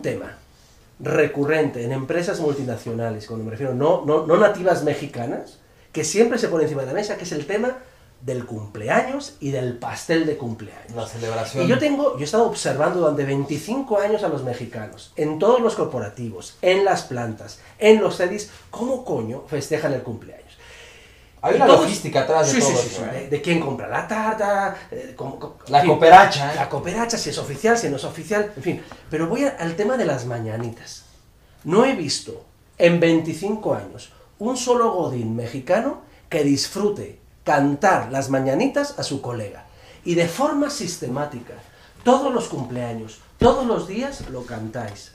[0.00, 0.38] un tema
[0.98, 5.58] recurrente en empresas multinacionales, cuando me refiero no, no, no nativas mexicanas,
[5.92, 7.78] que siempre se pone encima de la mesa, que es el tema
[8.22, 10.94] del cumpleaños y del pastel de cumpleaños.
[10.94, 11.64] La celebración.
[11.64, 15.60] Y yo tengo, yo he estado observando durante 25 años a los mexicanos, en todos
[15.60, 20.49] los corporativos, en las plantas, en los CEDIs, cómo coño festejan el cumpleaños.
[21.42, 23.12] Hay una todos- logística atrás de Sí, todo sí, ¿eh?
[23.22, 26.56] de, de quién compra la tarta, eh, cómo- cómo- La fin, cooperacha, ¿eh?
[26.56, 28.82] La cooperacha, si es oficial, si no es oficial, en fin.
[29.08, 31.04] Pero voy a- al tema de las mañanitas.
[31.64, 32.44] No he visto
[32.78, 39.64] en 25 años un solo godín mexicano que disfrute cantar las mañanitas a su colega.
[40.04, 41.54] Y de forma sistemática,
[42.04, 45.12] todos los cumpleaños, todos los días lo cantáis.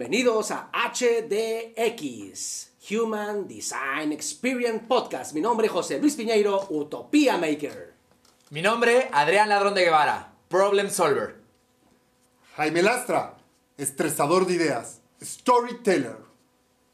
[0.00, 5.34] Bienvenidos a HDX, Human Design Experience Podcast.
[5.34, 7.92] Mi nombre es José Luis Piñeiro, Utopía Maker.
[8.48, 11.36] Mi nombre, Adrián Ladrón de Guevara, Problem Solver.
[12.56, 13.36] Jaime Lastra,
[13.76, 16.16] estresador de ideas, storyteller.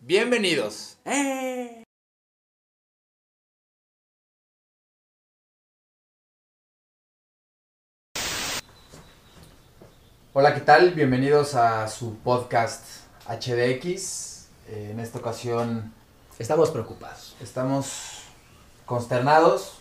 [0.01, 0.99] Bienvenidos.
[1.05, 1.86] ¡Eh!
[10.39, 10.91] Hola, ¿qué tal?
[10.93, 12.85] Bienvenidos a su podcast
[13.27, 14.49] HDX.
[14.69, 15.95] Eh, en esta ocasión
[16.39, 17.35] Estamos preocupados.
[17.41, 18.19] estamos
[18.85, 19.79] consternados.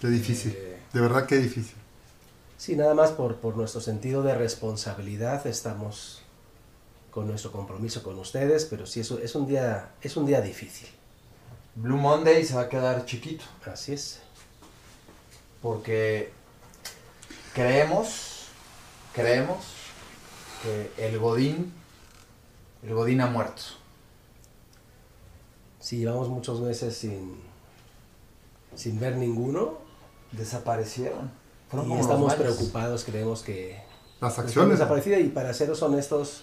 [0.00, 1.74] Qué difícil, Eh, de verdad qué difícil.
[2.56, 6.22] Sí, nada más por, por nuestro sentido de responsabilidad estamos
[7.10, 10.88] con nuestro compromiso con ustedes, pero sí, es, es, un, día, es un día difícil.
[11.74, 14.20] Blue Monday se va a quedar chiquito Así es.
[15.60, 16.30] porque
[17.54, 18.44] creemos,
[19.12, 19.79] creemos
[20.62, 21.72] que el Godín,
[22.82, 23.62] el Godín ha muerto.
[25.78, 27.40] Sí, llevamos muchos meses sin,
[28.74, 29.90] sin ver ninguno
[30.32, 31.30] Desaparecieron.
[31.68, 33.80] Fueron y estamos preocupados, creemos que
[34.20, 34.78] Las acciones.
[34.78, 36.42] desaparecidas y para seros honestos,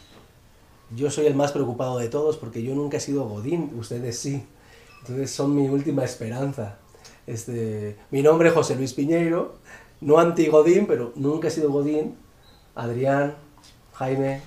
[0.96, 4.46] yo soy el más preocupado de todos porque yo nunca he sido Godín, ustedes sí.
[5.02, 6.78] Entonces son mi última esperanza.
[7.28, 9.56] Este, mi nombre es José Luis Piñeiro,
[10.02, 12.18] no anti-Godín, pero nunca he sido Godín.
[12.76, 13.36] Adrián,
[13.98, 14.42] Jaime,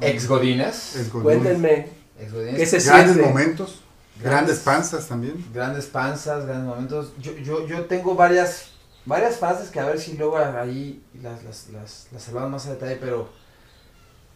[0.00, 1.08] Ex Godines.
[1.12, 1.88] Cuéntenme,
[2.18, 2.56] Ex Godines.
[2.56, 3.30] ¿qué se Grandes siente?
[3.30, 3.80] momentos,
[4.22, 5.44] grandes panzas también.
[5.52, 7.12] Grandes panzas, grandes momentos.
[7.20, 8.68] Yo, yo, yo tengo varias,
[9.04, 12.70] varias frases que a ver si luego ahí las, las, las, las hablamos más a
[12.70, 13.28] detalle, pero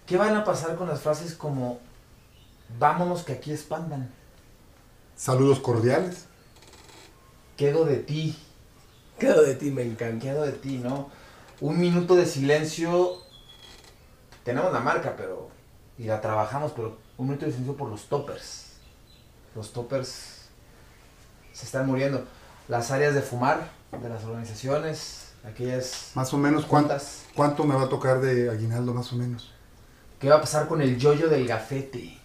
[0.07, 1.81] ¿qué van a pasar con las frases como
[2.79, 4.11] vámonos que aquí espantan?
[5.17, 6.27] Saludos cordiales.
[7.57, 8.37] Quedo de ti,
[9.19, 10.25] Quedo de ti, me encanta.
[10.25, 11.11] quedo de ti, ¿no?
[11.61, 13.17] Un minuto de silencio.
[14.45, 15.51] Tenemos la marca, pero.
[15.99, 18.67] Y la trabajamos, pero un minuto de silencio por los toppers.
[19.55, 20.49] Los toppers
[21.53, 22.25] se están muriendo.
[22.69, 27.25] Las áreas de fumar de las organizaciones, aquellas Más o menos, ¿cuánto, juntas.
[27.35, 29.53] cuánto me va a tocar de aguinaldo más o menos?
[30.21, 32.19] ¿Qué va a pasar con el yoyo del gafete?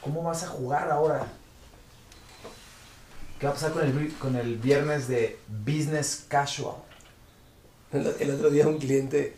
[0.00, 1.26] ¿Cómo vas a jugar ahora?
[3.38, 6.76] ¿Qué va a pasar con el, con el viernes de business casual?
[7.92, 9.36] El, el otro día un cliente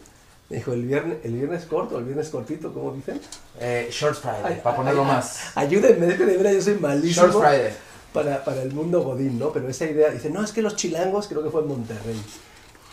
[0.48, 3.20] me dijo, el viernes, el viernes corto, el viernes cortito, ¿cómo dicen?
[3.58, 5.40] Eh, Short Friday, Ay, para ponerlo ay, más.
[5.56, 7.72] Ayúdenme, es que de verdad yo soy malísimo Short Friday.
[8.12, 9.52] para, para el mundo godín, ¿no?
[9.52, 12.22] Pero esa idea, dice, no, es que los chilangos, creo que fue en Monterrey,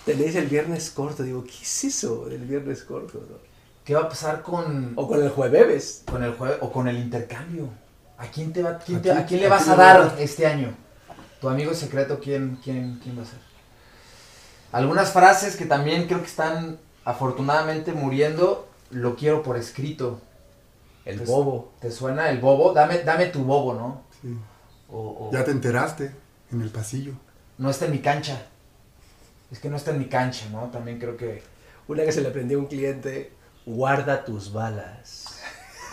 [0.06, 1.22] tenéis el viernes corto.
[1.24, 3.20] Digo, ¿qué es eso del viernes corto?
[3.30, 3.38] no?
[3.86, 6.04] ¿Qué va a pasar con, O con el jueves.
[6.10, 7.70] con el jueves o con el intercambio?
[8.18, 10.16] ¿A quién, te va, quién te- ¿A quién- a quién le vas a dar?
[10.20, 10.74] este año?
[11.42, 13.40] ¿Tu amigo secreto quién, quién, quién va a ser?
[14.72, 20.20] Algunas frases que también creo que están afortunadamente muriendo, lo quiero por escrito.
[21.06, 21.72] El bobo.
[21.82, 22.74] ¿Te suena el bobo?
[22.74, 24.02] Dame, dame tu bobo, ¿no?
[24.22, 24.38] Sí.
[24.90, 26.12] O, o- Ya te enteraste
[26.52, 27.14] en el pasillo.
[27.58, 28.42] no está en mi cancha.
[29.52, 30.68] Es que no está en mi cancha, ¿no?
[30.72, 31.44] También creo que...
[31.88, 33.32] Una que se le aprendió a un cliente,
[33.66, 35.26] guarda tus balas.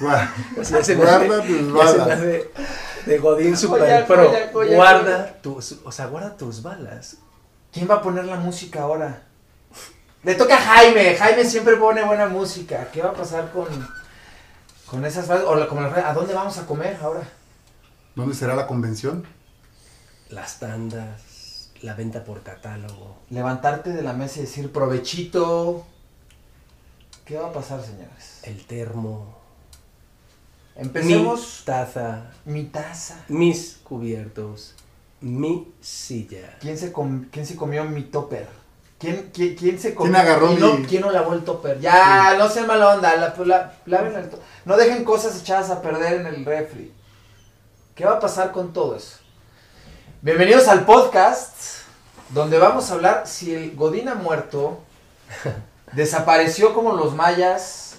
[0.63, 2.09] Se Guarda hace- tus balas.
[2.09, 2.51] hace
[3.05, 4.33] de Godín Super Pro.
[4.75, 7.19] guarda tus, o sea, guarda tus balas.
[7.73, 9.25] ¿Quién va a poner la música ahora?
[10.23, 11.15] Le toca a Jaime.
[11.17, 12.91] Jaime siempre pone buena música.
[12.93, 13.67] ¿Qué va a pasar con,
[14.87, 15.47] con esas frases?
[15.47, 17.27] O la- como la frase, ¿a dónde vamos a comer ahora?
[18.15, 19.25] ¿Dónde será la convención?
[20.29, 23.17] Las tandas, la venta por catálogo.
[23.31, 25.87] Levantarte de la mesa y decir provechito.
[27.25, 28.41] ¿Qué va a pasar, señores?
[28.43, 29.39] el termo,
[30.77, 31.41] Empecemos.
[31.61, 33.25] mi taza, Mi taza.
[33.29, 34.75] mis cubiertos,
[35.21, 36.57] mi silla.
[36.61, 38.49] ¿Quién se, com- quién se comió mi topper?
[39.01, 41.81] ¿Quién, quién, quién se ¿Quién agarró no, mi- ¿Quién no lavó el topper?
[41.81, 43.17] Ya, no sean mala onda.
[43.17, 43.73] La, pues, la-
[44.67, 46.93] No dejen cosas echadas a perder en el refri.
[47.95, 49.17] ¿Qué va a pasar con todo eso?
[50.21, 51.55] Bienvenidos al podcast
[52.29, 54.81] donde vamos a hablar si el Godín ha muerto,
[55.93, 57.95] desapareció como los mayas,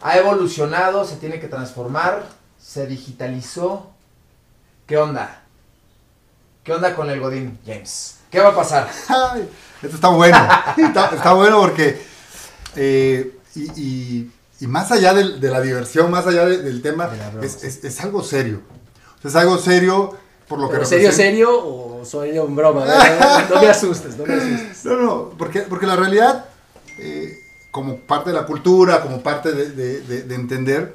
[0.00, 2.24] ha evolucionado, se tiene que transformar,
[2.60, 3.90] se digitalizó.
[4.86, 5.42] ¿Qué onda?
[6.68, 8.16] ¿Qué onda con el Godín, James?
[8.30, 8.90] ¿Qué va a pasar?
[9.08, 9.48] Ay,
[9.82, 10.36] esto está bueno.
[10.76, 11.98] Está, está bueno porque.
[12.76, 14.30] eh, y, y-
[14.60, 17.64] y más allá de, la diversión, más allá de- del tema, De la broma, es,
[17.64, 18.60] es- es algo serio.
[19.16, 20.14] O sea, es algo serio
[20.46, 22.84] por lo que ¿Pero serio, representa- serio o soy yo en broma?
[22.84, 24.84] No, no, no me asustes, no me asustes.
[24.84, 26.44] No, no, porque, porque la realidad,
[26.98, 27.38] eh,
[27.70, 30.94] como parte de la cultura, como parte de, de- de- de entender,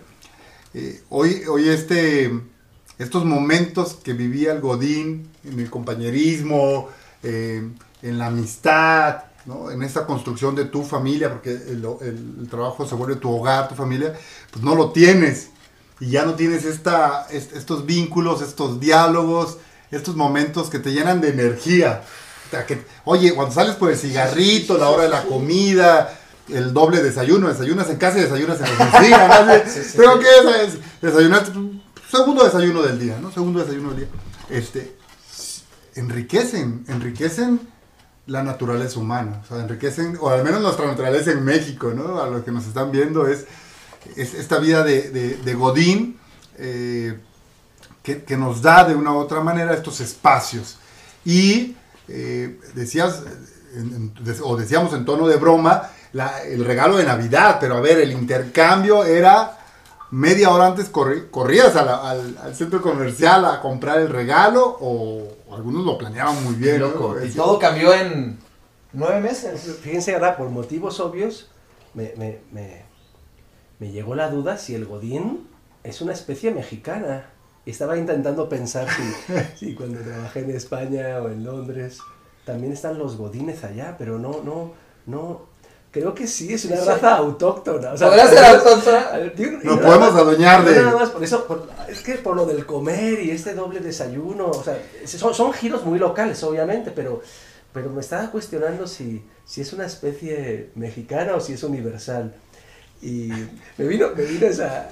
[0.76, 2.32] eh, hoy, hoy este,
[3.00, 6.90] estos momentos que vivía el Godín, en el compañerismo,
[7.24, 7.68] eh,
[8.02, 9.72] en la amistad, ¿no?
[9.72, 13.68] en esta construcción de tu familia, porque el, el- el trabajo se vuelve tu hogar,
[13.70, 14.14] tu familia,
[14.52, 15.50] pues no lo tienes.
[16.00, 19.58] Y ya no tienes esta, est- estos vínculos, estos diálogos,
[19.92, 22.04] estos momentos que te llenan de energía.
[22.68, 26.20] Que, oye, cuando sales por el cigarrito, la hora de la comida,
[26.50, 29.54] el doble desayuno, desayunas en casa y desayunas en la oficina, ¿no?
[29.72, 30.20] Sí, sí, ¿Pero sí.
[30.24, 30.74] qué es?
[31.02, 31.52] Desayunaste,
[32.18, 33.32] segundo desayuno del día, ¿no?
[33.32, 34.08] Segundo desayuno del día.
[34.50, 34.96] Este,
[35.96, 37.60] enriquecen, enriquecen
[38.28, 42.22] la naturaleza humana, o sea, enriquecen, o al menos nuestra naturaleza en México, ¿no?
[42.22, 43.46] A los que nos están viendo es,
[44.16, 46.20] es esta vida de, Godín
[46.58, 47.20] eh,
[48.04, 50.78] que, nos da de una u otra manera estos espacios.
[51.26, 51.76] Y
[52.08, 53.24] eh, decías,
[54.44, 55.90] o decíamos en tono de broma,
[56.46, 59.63] el regalo de Navidad, pero a ver, el intercambio era
[60.14, 64.78] media hora antes corri- corrías a la- al, al centro comercial a comprar el regalo
[64.80, 66.80] o algunos lo planeaban muy bien.
[66.80, 66.88] ¿no?
[66.90, 67.16] Loco.
[67.22, 68.38] Y Es- todo cambió en
[68.94, 69.80] nueve meses.
[69.82, 71.50] Fíjense, ahora, por motivos obvios,
[71.96, 72.84] me, me, me,
[73.80, 75.48] me llegó la duda si el Godín
[75.84, 77.30] es una especie mexicana.
[77.66, 81.98] Y Estaba intentando pensar si, si cuando trabajé en España o en Londres
[82.46, 84.74] también están los Godines allá, pero no, no,
[85.06, 85.53] no.
[85.94, 86.86] Creo que sí, es una Sí.
[86.88, 87.94] raza autóctona.
[87.94, 89.12] O sea, ¿Podría ser autóctona?
[89.38, 92.46] Nos no podemos más- adueñar de- nada más por eso, por- es que por lo
[92.48, 94.76] del comer y este doble desayuno, o sea,
[95.06, 97.22] son, son giros muy locales, obviamente, pero,
[97.74, 102.34] pero me estaba cuestionando si, si es una especie mexicana o si es universal.
[103.00, 103.30] Y
[103.78, 104.90] me vino, me vino esa,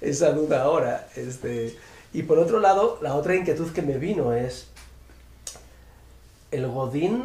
[0.00, 1.06] esa duda ahora.
[1.14, 1.76] Este,
[2.12, 4.66] y por otro lado, la otra inquietud que me vino es,
[6.50, 7.22] el Godín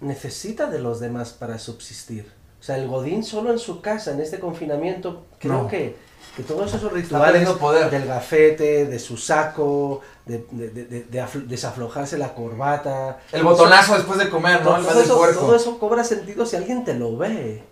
[0.00, 2.32] necesita de los demás para subsistir.
[2.64, 5.68] O sea, el Godín solo en su casa, en este confinamiento, creo No.
[5.68, 5.96] que,
[6.34, 7.90] que todos esos rituales poder.
[7.90, 13.18] del gafete, de su saco, de, de- de- de- de afl- desaflojarse la corbata.
[13.32, 14.70] El botonazo después de comer, ¿no?
[14.70, 17.62] todo, El todo del eso, todo eso cobra sentido si alguien te lo ve.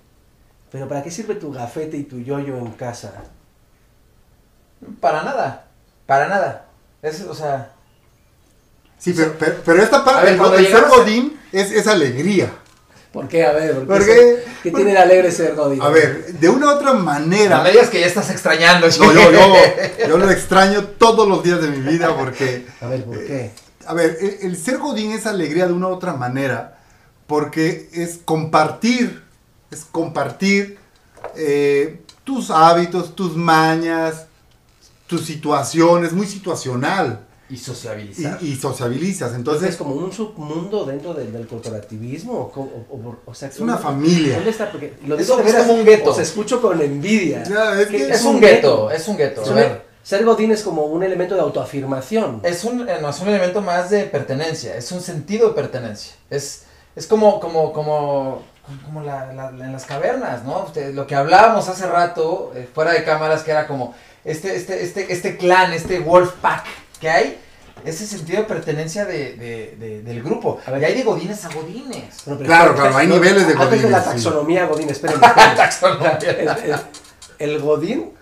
[0.70, 3.14] Pero ¿para qué sirve tu gafete y tu yoyo en casa?
[5.00, 5.68] Para nada.
[6.04, 6.66] Para nada.
[7.00, 7.72] Es, o sea.
[8.98, 12.52] Sí, pero, pero, pero esta parte, ver, el, ser Godín es, es alegría.
[13.12, 13.44] ¿Por qué?
[13.44, 14.14] A ver, ¿por ¿Por qué, qué?
[14.14, 15.82] se- ¿qué tiene de alegre ser Godín?
[15.82, 17.58] A ver, de una u otra manera.
[17.58, 18.86] No me digas que ya estás extrañando.
[18.88, 19.54] No, yo, yo,
[20.08, 23.50] yo lo extraño todos los días de mi vida porque, A ver, ¿por qué?
[23.86, 26.78] a ver, el, el ser Godín es alegría de una u otra manera
[27.26, 29.22] porque es compartir,
[29.70, 30.78] es compartir
[31.36, 34.26] eh, tus hábitos, tus mañas,
[35.06, 37.20] tus situaciones, muy situacional
[37.52, 38.38] Y sociabilizar.
[38.40, 39.34] y, y sociabilizas.
[39.34, 42.32] Entonces, ¿es como un submundo dentro del, del corporativismo?
[42.32, 44.34] ¿O, cómo- o- o- o sea, es una ¿dónde- familia.
[44.36, 44.70] ¿Dónde está?
[44.70, 46.10] Porque lo Es digo un- de es veras, como un gueto.
[46.10, 47.42] Os escucho con envidia.
[47.44, 49.42] Ya, es que- es un gueto, es un gueto.
[49.44, 52.40] A ver, ser Godín es como un elemento de autoafirmación.
[52.42, 56.14] es un, eh, no, es un elemento más de pertenencia, es un sentido de pertenencia.
[56.30, 56.62] Es,
[56.96, 58.42] es como, como, como,
[58.84, 60.64] como la, la- la- en las cavernas, ¿no?
[60.64, 63.94] Usted- lo que hablábamos hace rato, eh, fuera de cámaras, que era como
[64.24, 66.64] este, este, este, este clan, este wolf pack
[67.02, 67.38] que hay,
[67.84, 70.58] ese sentido de pertenencia de, de- de- del grupo.
[70.64, 70.82] A ver.
[70.82, 72.22] y hay de godines a godines.
[72.24, 74.24] Pero Claro, claro, hay no, niveles de Antes de la godines, sí.
[74.24, 74.88] taxonomía Godín.
[75.56, 76.18] Taxonomía.
[76.22, 76.76] el, el-
[77.40, 78.12] el Godín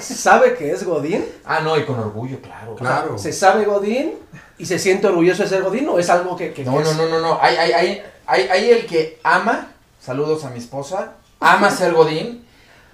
[0.00, 1.24] sabe que es Godín.
[1.44, 2.74] Ah, no, y con orgullo, claro.
[2.74, 3.18] Claro.
[3.18, 4.14] Se sabe Godín
[4.56, 6.52] y se siente orgulloso de ser Godín o es algo que...
[6.54, 7.38] que- No, que no, es- no, no, no.
[7.42, 12.46] Hay, hay, hay, hay, hay el que ama, saludos a mi esposa, ama ser Godín.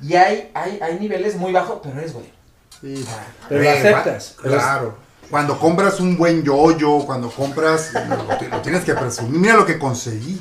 [0.03, 2.33] Y hay, hay, hay niveles muy bajos, pero eres Godín.
[2.81, 3.07] Sí.
[3.49, 4.35] Pero A lo aceptas.
[4.43, 4.99] Pero Claro.
[5.31, 9.41] Cuando compras un buen yoyo, cuando compras, lo, ti- lo tienes que presumir.
[9.41, 10.41] Mira lo que conseguí.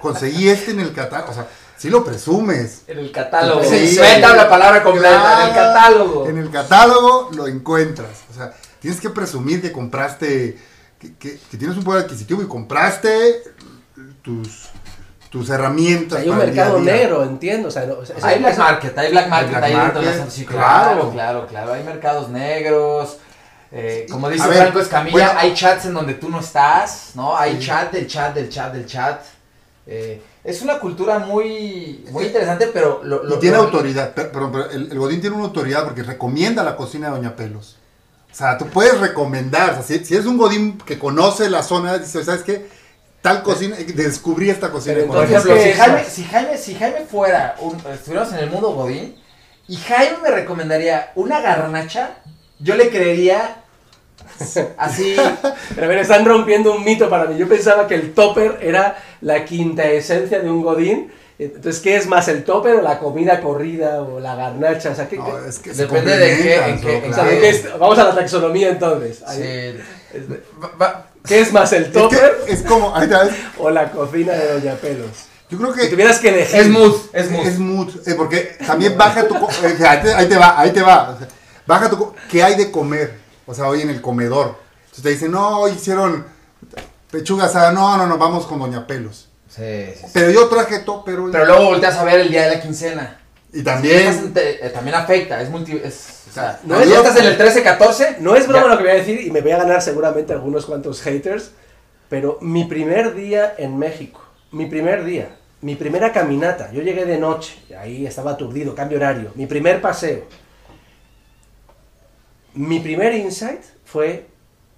[0.00, 1.30] Conseguí este en el catálogo.
[1.30, 2.82] O sea, sí lo presumes.
[2.88, 3.62] En el catálogo.
[3.62, 3.86] Sí.
[3.94, 5.08] Sí, Meta la palabra completa.
[5.10, 5.42] Claro.
[5.42, 6.26] En el catálogo.
[6.28, 8.10] En el catálogo lo encuentras.
[8.30, 10.58] O sea, tienes que presumir que compraste,
[10.98, 13.42] que, que- que tienes un poder adquisitivo y compraste
[14.22, 14.68] tus,
[15.38, 16.20] tus herramientas.
[16.20, 16.92] Hay un para el día a mercado día.
[16.94, 17.68] negro, entiendo.
[17.68, 20.06] O sea, no, o sea, Hay black market, hay black market, black ahí dentro de
[20.06, 20.62] market, las- sí, claro.
[20.62, 23.18] claro, claro, claro, hay mercados negros,
[23.72, 25.32] eh, como dice ver, Franco Escamilla, bueno.
[25.40, 27.36] hay chats en donde tú no estás, ¿no?
[27.36, 27.66] Hay Sí.
[27.66, 29.20] chat del chat del chat del chat.
[29.88, 34.50] eh, es una cultura muy, muy interesante, pero lo, Y tiene lo- autoridad, per- perdón,
[34.50, 37.76] pero el, el Godín tiene una autoridad porque recomienda la cocina de Doña Pelos.
[38.32, 41.62] O sea, tú puedes recomendar, o sea, si, si eres un Godín que conoce la
[41.62, 42.66] zona, dice, ¿sabes qué?
[43.26, 44.94] Tal cocina, descubrí esta cocina.
[44.96, 48.38] Pero Por entonces, ejemplo, ¿qué si Jaime, si, Jaime, si Jaime fuera, un, estuviéramos en
[48.38, 49.16] el mundo Godín,
[49.68, 52.10] y Jaime me recomendaría una garnacha,
[52.60, 53.56] yo le creería
[54.78, 55.16] así...
[55.74, 57.36] Pero a ver, están rompiendo un mito para mí.
[57.36, 61.12] Yo pensaba que el topper era la quinta esencia de un godín.
[61.38, 64.90] Entonces, ¿qué es más, el topper o la comida corrida o la garnacha?
[64.90, 67.04] O sea, ¿qué, No, es que Depende de qué- en complementan, qué- ¿no?
[67.06, 67.30] en o sea, Claro.
[67.30, 69.22] ¿de qué es- vamos a la taxonomía entonces.
[69.28, 70.22] Sí,
[70.62, 73.70] va- va- ¿Qué es más, el Es, que topper es como, ahí te ves, o
[73.70, 75.10] la cocina de Doña Pelos?
[75.48, 76.60] yo creo Si que tuvieras que elegir.
[76.60, 77.46] es mood, es mood.
[77.46, 80.82] es mood, eh, porque también baja tu, eh, ahí, te, ahí te va, ahí te
[80.82, 81.28] va, o sea,
[81.66, 83.18] baja tu, ¿qué hay de comer?
[83.46, 84.56] O sea, hoy en el comedor.
[84.84, 86.26] Entonces te dicen, no, hoy hicieron
[87.10, 89.28] pechuga asada, no, no, no, vamos con Doña Pelos.
[89.48, 89.62] Sí,
[89.94, 90.10] sí, sí.
[90.12, 91.16] Pero yo traje topper.
[91.30, 93.20] Pero luego volteas a ver el día de la quincena.
[93.60, 95.72] Y también, en te- eh, también afecta, es multi...
[95.82, 98.18] Es, o sea, No es- estás en el 13-14.
[98.18, 100.32] No es broma ya- lo que voy a decir y me voy a ganar seguramente
[100.32, 101.52] algunos cuantos haters,
[102.08, 104.20] pero mi primer día en México,
[104.52, 109.32] mi primer día, mi primera caminata, yo llegué de noche, ahí estaba aturdido, cambio horario,
[109.34, 110.24] mi primer paseo,
[112.54, 114.26] mi primer insight fue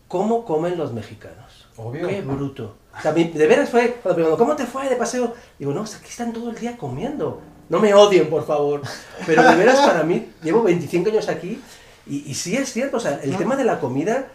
[0.09, 1.69] cómo comen los mexicanos.
[1.77, 2.09] Obvio.
[2.09, 2.77] Qué bruto.
[2.97, 5.35] O sea, mi- de veras fue, cuando me ¿cómo te fue de paseo?
[5.59, 7.41] Digo, no, aquí están todo el día comiendo.
[7.69, 8.83] No me odien, por favor.
[9.27, 11.63] Pero de veras para mí, llevo 25 años aquí
[12.07, 14.29] y, y sí es cierto, o sea, el tema de la comida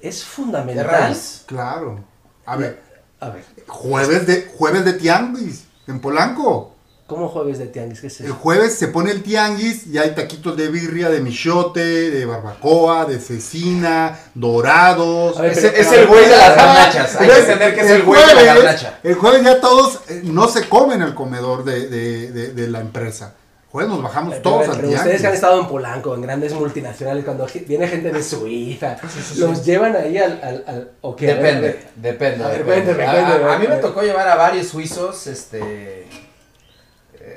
[0.00, 0.86] es fundamental.
[0.86, 1.44] raíz.
[1.46, 2.00] claro.
[2.44, 2.82] A ver,
[3.20, 6.71] A ver, jueves de, jueves de tianguis en Polanco.
[7.12, 8.00] ¿Cómo jueves de tianguis?
[8.00, 8.34] ¿Qué es El eso?
[8.36, 13.18] jueves se pone el tianguis y hay taquitos de birria, de michote, de barbacoa, de
[13.20, 15.38] cecina, dorados.
[15.40, 17.16] Es, pero- es pero- el güey de las garnachas.
[17.20, 18.98] Hay que entender que es el güey de la jueves- garnacha.
[19.02, 22.80] El jueves ya todos eh, no se comen el comedor de, de- de- de la
[22.80, 23.34] empresa.
[23.70, 25.20] Jueves nos bajamos Pero, todos pero al ustedes tianguis.
[25.22, 28.98] que han estado en Polanco, en grandes multinacionales, cuando viene gente de Suiza,
[29.38, 30.32] los llevan ahí al...
[30.42, 31.30] al, al ¿o qué?
[31.32, 32.44] A ver, a Depende, depende.
[32.44, 32.90] A ver, depende.
[33.02, 36.06] A- cuéntame, a, a mí me tocó llevar a varios suizos, este,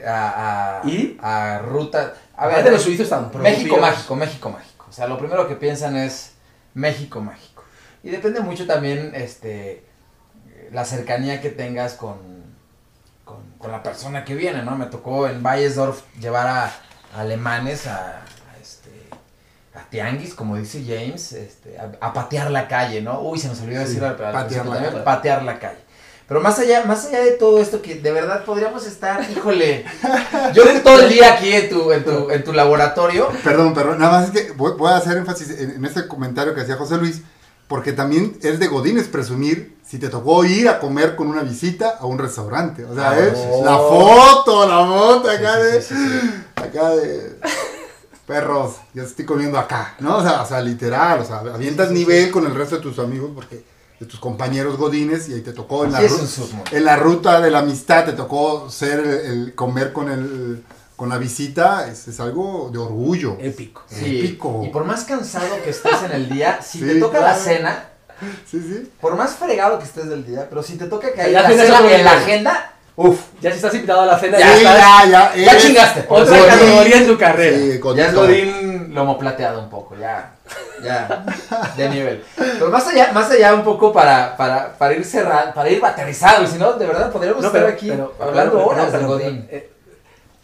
[0.05, 1.17] a, a, ¿Y?
[1.21, 2.13] a ruta.
[2.37, 3.81] A ver, los suizos tan México propios.
[3.81, 4.85] mágico, México mágico.
[4.89, 6.33] O sea, lo primero que piensan es
[6.73, 7.63] México mágico.
[8.03, 9.83] Y depende mucho también, este,
[10.71, 12.17] la cercanía que tengas con,
[13.23, 14.75] con, con la persona que viene, ¿no?
[14.77, 16.65] Me tocó en Bayersdorf llevar a,
[17.15, 18.23] a alemanes a, a,
[18.61, 18.91] este,
[19.73, 23.21] a tianguis, como dice James, este, a, patear la calle, ¿no?
[23.21, 25.03] Uy, se nos olvidó Sí, decir al- al patear principio la también, calle.
[25.05, 25.84] patear la calle.
[26.27, 29.85] Pero más allá, más allá de todo esto que de verdad podríamos estar, híjole,
[30.53, 33.29] yo todo el día aquí en tu, en tu, en tu laboratorio.
[33.43, 36.55] Perdón, perdón, nada más es que voy, voy a hacer énfasis en, en este comentario
[36.55, 37.21] que hacía José Luis,
[37.67, 41.97] porque también es de Godínez presumir si te tocó ir a comer con una visita
[41.99, 42.83] a un restaurante.
[42.85, 43.61] O sea, Ah, es sí, sí.
[43.63, 45.81] la foto, la foto acá de.
[45.81, 46.43] sí, sí, sí.
[46.55, 47.35] Acá de.
[48.25, 50.17] Perros, yo estoy comiendo acá, ¿no?
[50.17, 53.29] O sea, o sea literal, o sea, avientas nivel con el resto de tus amigos
[53.35, 53.63] porque
[53.99, 56.01] de tus compañeros godines y ahí te tocó en la,
[56.71, 60.63] en la ruta de la amistad, te tocó ser el, el comer con el
[60.95, 63.35] con la visita, es, es algo de orgullo.
[63.41, 63.83] Épico.
[63.87, 64.63] Sí, Épico.
[64.65, 67.89] y por más cansado que estés en el día, si Sí, te toca la cena,
[68.49, 68.89] Sí, sí.
[69.01, 71.95] por más fregado que estés del día, pero si te toca caer Ya la cena
[71.95, 74.77] en la agenda, uff, Ya si estás invitado a la cena, Ya, ya, Sí, estás
[75.09, 76.05] ya, ya, ya chingaste.
[76.07, 76.47] otra favor.
[76.49, 77.57] categoría en tu carrera.
[77.57, 78.13] Sí, Ya es.
[78.13, 80.33] Godín lomo plateado un poco, ya,
[80.81, 81.25] ya,
[81.75, 82.23] de nivel.
[82.37, 86.43] Pero más allá, más allá un poco para, para, para ir cerrando, para ir aterrizado,
[86.43, 88.97] y si no, de verdad podríamos No, estar pero- aquí pero- hablando pero- horas pero-
[88.97, 89.47] del pero- Godín.
[89.51, 89.71] eh,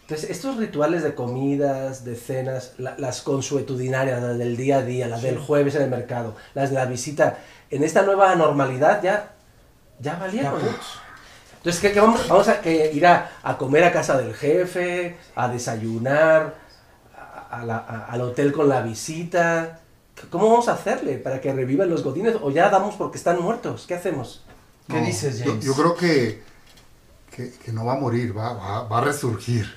[0.01, 5.07] Entonces, estos rituales de comidas, de cenas, la- las consuetudinarias, las del día a día,
[5.07, 7.37] las del jueves en el mercado, las de la visita,
[7.69, 9.29] en esta nueva normalidad ya,
[10.01, 10.51] ya valieron.
[10.59, 10.75] Caput.
[11.61, 15.15] Entonces, ¿qué, qué vamos, vamos a que ir a, a comer a casa del jefe,
[15.35, 16.55] a desayunar,
[17.15, 19.79] a- a la- a- al hotel con la visita?
[20.31, 22.35] ¿Cómo vamos a hacerle para que revivan los godines?
[22.41, 23.85] ¿O ya damos porque están muertos?
[23.87, 24.43] ¿Qué hacemos?
[24.87, 25.65] ¿Qué No, dices, yo- James?
[25.65, 26.43] Yo, creo que,
[27.35, 29.73] que, que no va a morir, va, va, va a resurgir.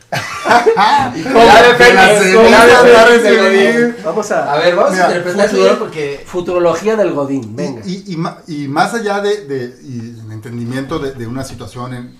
[4.05, 4.53] Vamos a...
[4.53, 6.25] A ver, vamos Mira, a interpretar futuro- porque...
[6.27, 7.83] Futurología del Godín, venga.
[7.87, 11.45] Y, y, y ma- y más allá de, de- y el entendimiento de, de una
[11.45, 12.19] situación en,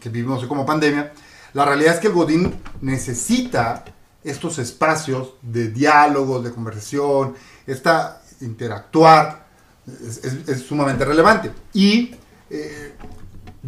[0.00, 1.12] que vivimos hoy como pandemia,
[1.54, 3.84] la realidad es que el Godín necesita
[4.22, 7.34] estos espacios de diálogo, de conversación,
[7.66, 9.46] esta interactuar,
[9.86, 11.50] es, es- es sumamente relevante.
[11.74, 12.14] Y
[12.50, 12.94] eh,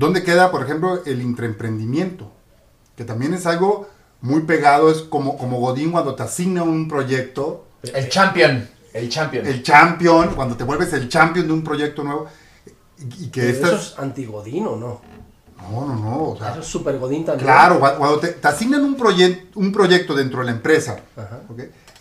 [0.00, 2.32] ¿Dónde queda, por ejemplo, el intraemprendimiento?
[2.96, 3.86] Que también es algo
[4.22, 8.66] muy pegado, es como, como Godín cuando te asigna un proyecto, El champion.
[8.94, 9.46] El champion.
[9.46, 12.26] el champion, cuando te vuelves el champion de un proyecto nuevo,
[12.98, 13.66] y, que Pero.
[13.66, 15.02] Eso es antigodín o no.
[15.70, 17.44] No, no, no, o sea, Eso es super godín también.
[17.46, 20.96] Claro, cua- cuando te, te asignan un, proye- un proyecto dentro de la empresa,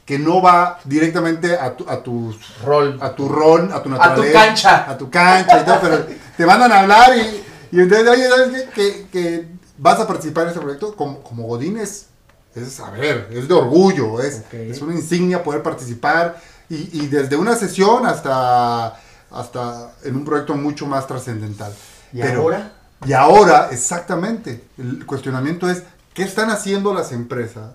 [0.05, 2.97] que no va directamente a tu, a tus- Rol.
[3.01, 4.89] a tu rol, a tu tu naturaleza, cancha.
[4.89, 6.05] a tu cancha y todo, pero
[6.37, 8.69] te mandan a hablar y, y entonces, oye, ¿sabes qué?
[8.73, 9.47] Que, que
[9.77, 12.07] vas a participar en este proyecto como, como Godín es,
[12.55, 17.55] es saber, es de orgullo, es, es una insignia poder participar y, y desde una
[17.55, 18.99] sesión hasta,
[19.31, 21.73] hasta en un proyecto mucho más trascendental.
[22.11, 22.73] ¿Y Pero- ahora?
[23.05, 25.83] y ahora, exactamente, el cuestionamiento es,
[26.13, 27.71] ¿qué están haciendo las empresas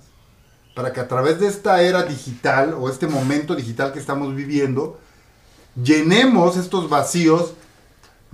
[0.74, 4.98] para que a través de esta era digital o este momento digital que estamos viviendo,
[5.80, 7.54] llenemos estos vacíos,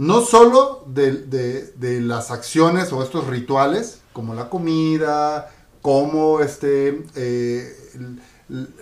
[0.00, 5.50] no solo de, de- de las acciones o estos rituales, como la comida,
[5.82, 7.70] como este, eh,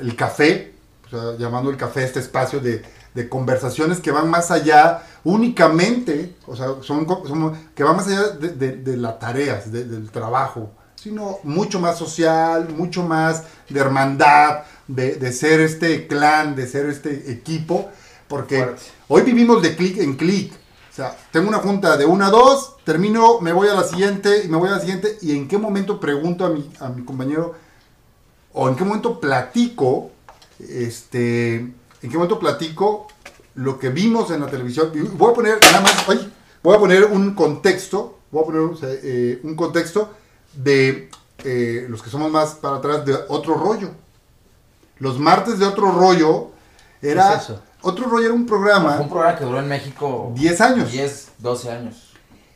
[0.01, 0.75] el, café,
[1.07, 2.83] o sea, llamando el café este espacio de,
[3.15, 8.29] de conversaciones que van más allá únicamente, o sea, son, son- que van más allá
[8.29, 15.17] de, las tareas, de- del trabajo, sino mucho más social, mucho más de hermandad, de,
[15.17, 17.89] de ser este clan, de ser este equipo,
[18.29, 18.83] porque Fuerte.
[19.09, 20.53] hoy vivimos de clic en clic.
[20.99, 24.49] Sea, tengo una junta de una a dos, termino, me voy a la siguiente y
[24.49, 27.55] me voy a la siguiente, y en qué momento pregunto a mi, a mi compañero,
[28.53, 30.11] o en qué momento platico,
[30.59, 33.07] este, en qué momento platico
[33.55, 34.91] lo que vimos en la televisión.
[35.17, 36.05] Voy a poner nada más,
[36.65, 40.11] voy a poner un contexto, voy a poner eh, un contexto
[40.53, 41.11] de
[41.45, 43.91] eh, los que somos más para atrás de otro rollo.
[44.99, 46.51] Los martes de otro rollo
[47.01, 47.41] era.
[47.83, 50.91] Otro rollo era un Fue programa un programa que duró en México 10 años.
[50.93, 51.95] 10, 12 años.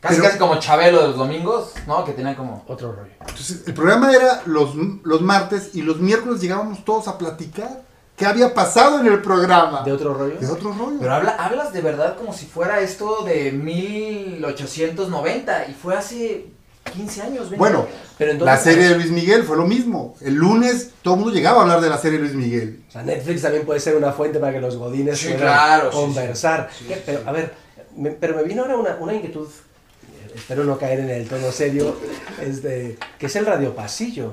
[0.00, 2.04] Casi, Pero- casi como Chabelo de los domingos, ¿no?
[2.04, 2.64] Que tenía como...
[2.66, 3.12] Otro rollo.
[3.20, 4.74] Entonces, el programa era los,
[5.04, 7.84] los martes y los miércoles llegábamos todos a platicar
[8.16, 9.82] qué había pasado en el programa.
[9.84, 10.40] ¿De otro rollo?
[10.40, 10.96] De otro rollo.
[10.98, 16.52] Pero habla, hablas de verdad como si fuera esto de 1890 y fue hace
[16.92, 17.40] 15 años.
[17.50, 17.86] 20 Bueno.
[18.18, 20.14] Pero entonces, la serie de Luis Miguel fue lo mismo.
[20.20, 22.82] El lunes todo el mundo llegaba a hablar de la serie de Luis Miguel.
[22.88, 25.90] O sea, Netflix también puede ser una fuente para que los godines Sí, puedan claro,
[25.90, 26.68] conversar.
[26.76, 26.84] sí.
[26.88, 27.52] Sí, pero, a ver,
[27.96, 31.50] me- pero me vino ahora una, una inquietud, eh, espero no caer en el tono
[31.50, 31.96] serio,
[32.40, 34.32] es de, que es el Radio Pasillo.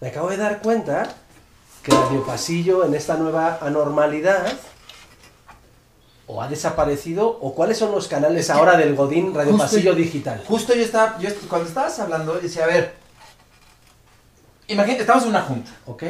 [0.00, 1.12] Me acabo de dar cuenta
[1.82, 4.46] que Radio Pasillo en esta nueva anormalidad
[6.26, 10.42] o ha desaparecido o cuáles son los canales ahora del Godín Radio justo- Pasillo Digital.
[10.46, 12.94] Justo yo estaba, yo cuando estabas hablando, decía, a ver,
[14.68, 16.02] imagínate, estamos en una junta ¿Ok?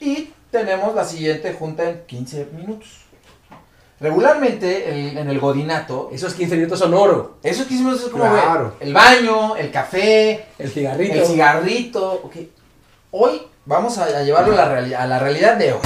[0.00, 2.88] y tenemos la siguiente junta en 15 minutos.
[4.00, 7.38] Regularmente el- en el godinato, Esos 15 minutos son oro.
[7.42, 8.74] esos 15 minutos es como Claro.
[8.80, 11.14] el baño, el café, El cigarrito.
[11.14, 12.12] el cigarrito.
[12.24, 12.36] ok.
[13.10, 15.80] Hoy vamos a, a llevarlo a la, a la realidad de hoy.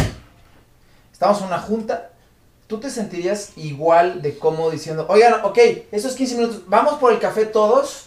[1.11, 2.11] Estamos en una junta.
[2.73, 5.59] ¿Tú te sentirías igual de cómodo diciendo, oigan, ok,
[5.93, 8.07] esos 15 minutos, vamos por el café todos,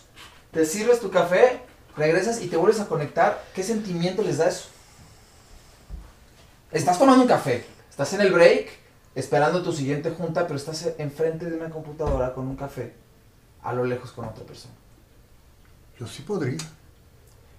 [0.49, 1.59] te sirves tu café,
[1.95, 3.43] regresas y te vuelves a conectar?
[3.53, 4.69] ¿Qué sentimiento les da eso?
[6.71, 8.69] Estás tomando un café, estás en el break,
[9.13, 12.91] esperando tu siguiente junta, pero estás enfrente de una computadora con un café,
[13.61, 14.73] a lo lejos con otra persona.
[15.99, 16.57] Yo sí podría.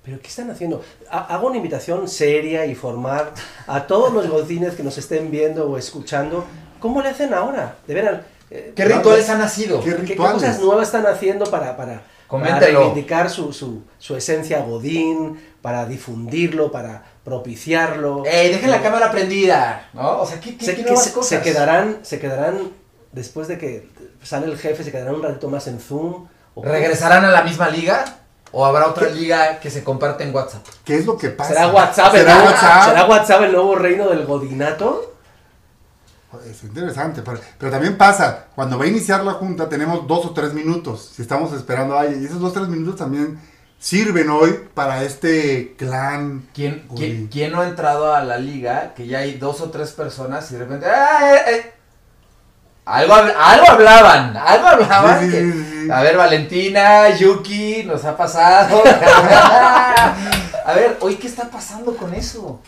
[0.05, 0.83] ¿Pero qué están haciendo?
[1.09, 3.31] Ha- Hago una invitación seria y formal
[3.69, 6.45] a todos los godines que nos estén viendo o escuchando.
[6.87, 7.75] ¿Cómo le hacen ahora?
[7.87, 8.21] De veras.
[8.51, 9.83] eh, ¿Qué rituales han nacido?
[9.83, 14.61] ¿Qué ¿Qué, qué cosas nuevas están haciendo para, para, para reivindicar su, su, su esencia
[14.61, 18.23] godín, para difundirlo, para propiciarlo?
[18.25, 19.89] ¡Ey, dejen la cámara prendida!
[19.93, 20.21] ¿No?
[20.21, 21.29] O sea, ¿qué, qué, se, qué nuevas se- cosas?
[21.29, 22.71] se quedarán, se quedarán,
[23.13, 23.89] después de que
[24.23, 26.29] sale el jefe, se quedarán un ratito más en Zoom.
[26.55, 26.69] ¿O qué?
[26.69, 28.05] ¿Regresarán a la misma liga?
[28.53, 30.65] ¿O habrá otra liga que se comparte en WhatsApp?
[30.85, 31.53] ¿Qué es lo que pasa?
[31.53, 32.85] ¿Será WhatsApp, el ¿Será WhatsApp?
[32.89, 35.16] ¿Será WhatsApp el nuevo reino del godinato?
[36.45, 40.31] Es interesante, pero, pero también pasa, cuando va a iniciar la junta tenemos dos o
[40.31, 43.39] tres minutos, si estamos esperando a alguien, y esos dos o tres minutos también
[43.79, 46.49] sirven hoy para este clan.
[46.55, 49.93] ¿Quién, quién, quién no ha entrado a la liga que ya hay dos o tres
[49.93, 50.87] personas y de repente...
[50.87, 51.73] ¡ah, eh, eh!
[52.87, 55.19] Algo, algo hablaban, algo hablaban.
[55.21, 55.91] Sí, sí, que- sí, sí.
[55.91, 58.83] A ver, Valentina, Yuki, nos ha pasado.
[60.65, 62.61] a ver, hoy, ¿qué está pasando con eso?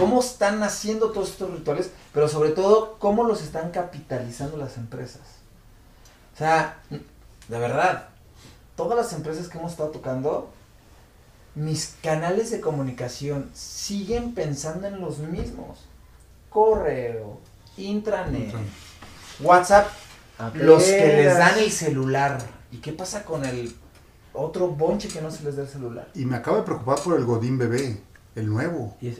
[0.00, 1.90] ¿Cómo están haciendo todos estos rituales?
[2.12, 5.22] Pero sobre todo, ¿cómo los están capitalizando las empresas?
[6.34, 8.08] O sea, de verdad,
[8.76, 10.50] todas las empresas que hemos estado tocando,
[11.54, 15.80] mis canales de comunicación siguen pensando en los mismos.
[16.48, 17.38] Correo,
[17.76, 18.68] intranet, Intranet.
[19.40, 19.86] WhatsApp,
[20.54, 22.38] los que les dan el celular.
[22.72, 23.74] ¿Y qué pasa con el
[24.32, 26.08] otro bonche que no se les dé el celular.
[26.14, 28.00] Y me acabo de preocupar por el Godín bebé,
[28.34, 28.96] el nuevo.
[29.00, 29.18] Y es-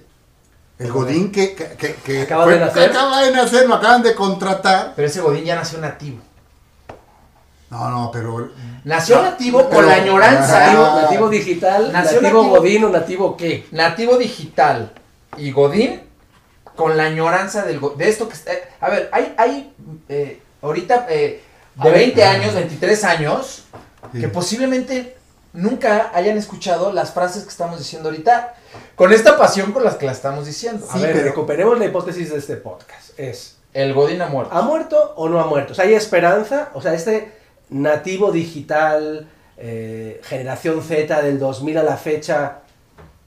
[0.81, 2.91] El Godín que, que, que- que Acaba de nacer.
[2.91, 4.95] acaba de nacer, lo acaban de contratar.
[4.97, 6.19] Pero ese Godín ya nació nativo.
[7.71, 8.51] No, no, pero
[8.85, 10.59] Nació No, nativo con la añoranza.
[10.61, 12.57] Nativo, nativo digital, Nació nativo, nativo.
[12.57, 13.67] godín o nativo qué.
[13.71, 14.93] Nativo digital
[15.37, 16.01] y Godín
[16.75, 19.73] con la añoranza del de esto que está- a ver, hay hay
[20.09, 21.43] eh, ahorita eh,
[21.77, 21.93] de ver.
[21.99, 23.65] 20 años, 23 años
[24.13, 24.21] Sí.
[24.21, 25.17] que posiblemente
[25.53, 28.55] nunca hayan escuchado las frases que estamos diciendo ahorita
[28.95, 30.87] con esta pasión con las que las estamos diciendo.
[30.89, 33.19] A Sí, ver, pero- recuperemos la hipótesis de este podcast.
[33.19, 34.55] Es, El Godín ha muerto.
[34.55, 35.73] ¿ha muerto o no ha muerto?
[35.73, 36.71] O sea, ¿hay esperanza?
[36.75, 37.33] O sea, este
[37.69, 42.59] nativo digital, eh, generación Z del 2000 a la fecha,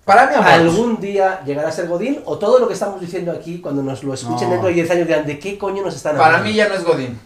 [0.06, 0.34] Para mí.
[0.38, 2.22] ¿algún día llegará a ser Godín?
[2.26, 4.52] ¿O todo lo que estamos diciendo aquí, cuando nos lo escuchen No.
[4.52, 6.48] dentro de 10 años, dirán, ¿de qué coño nos están Para hablando?
[6.50, 7.18] mí ya no es Godín.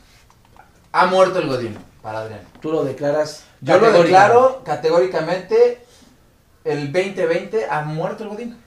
[0.92, 2.42] Ha muerto el Godín, para Adrián.
[2.62, 5.84] Tú lo declaras Yo lo declaro categóricamente,
[6.64, 8.58] el 2020 ha muerto el Godín.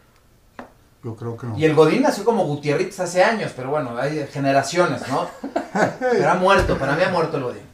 [1.04, 1.58] yo creo que no.
[1.58, 5.28] Y el Godín nació como Gutiérrez hace años, pero bueno, hay generaciones, ¿no?
[6.00, 7.69] Pero ha muerto, para mí ha muerto el Godín.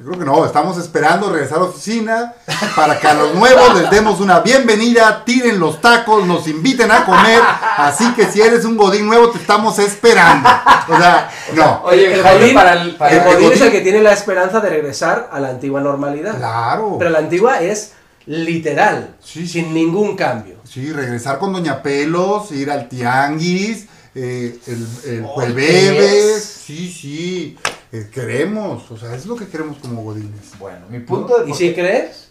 [0.00, 2.32] Yo creo que no, estamos esperando regresar a la oficina
[2.74, 7.04] para que a los nuevos les demos una bienvenida, tiren los tacos, nos inviten a
[7.04, 7.38] comer.
[7.76, 10.48] Así que si eres un Godín nuevo, te estamos esperando.
[10.88, 11.82] O sea, no.
[11.84, 14.14] Oye, El Jaime, Godín, para el- para el el Godín es el que tiene la
[14.14, 16.34] esperanza de regresar a la antigua normalidad.
[16.38, 16.96] Claro.
[16.98, 17.92] Pero la antigua es
[18.24, 19.70] literal, Sí, sin sí.
[19.70, 20.54] ningún cambio.
[20.64, 26.62] Sí, regresar con Doña Pelos, ir al tianguis, eh, el, el Oh, jueves.
[26.66, 27.58] Sí, sí.
[27.92, 30.58] Eh, queremos, o sea, es lo que queremos como Godines.
[30.58, 31.50] Bueno, mi punto de...
[31.50, 32.28] ¿Y si crees?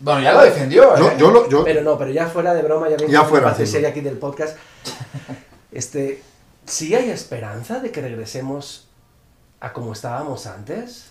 [0.00, 1.00] Bueno, ya lo defendió, ¿eh?
[1.00, 3.46] Yo, yo lo, yo, Pero no, pero ya fuera de broma, ya vengo Ya fuera,
[3.46, 3.72] parte sí.
[3.72, 4.56] seria aquí del podcast.
[5.70, 6.22] Este,
[6.64, 8.88] ¿sí hay esperanza de que regresemos
[9.60, 11.10] a como estábamos antes?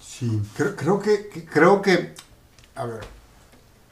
[0.00, 2.14] sí, creo, creo que, que- creo que,
[2.74, 3.00] a ver,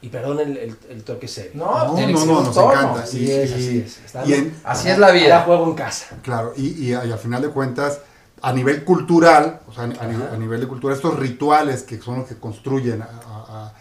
[0.03, 1.51] Y perdón el, el- el toque serio.
[1.55, 2.71] No, no, no, no, nos tono.
[2.73, 3.03] encanta.
[3.03, 3.97] Así y- es, y- así es.
[4.05, 5.41] Está- y en- Así es la vida.
[5.43, 6.17] juego en casa.
[6.21, 7.99] Claro, y, y, y al final de cuentas,
[8.41, 11.99] a nivel cultural, o sea, a, a nivel, a nivel de cultura, estos rituales que
[12.01, 13.73] son los que construyen a, a-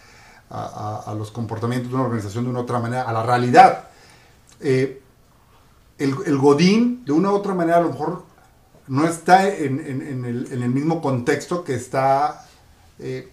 [0.50, 3.88] a- a- a los comportamientos de una organización de una otra manera, a la realidad.
[4.60, 5.02] Eh,
[5.98, 8.24] el, el Godín, de una u otra manera, a lo mejor
[8.86, 12.46] no está en, en- en el, en el mismo contexto que está
[13.00, 13.32] eh,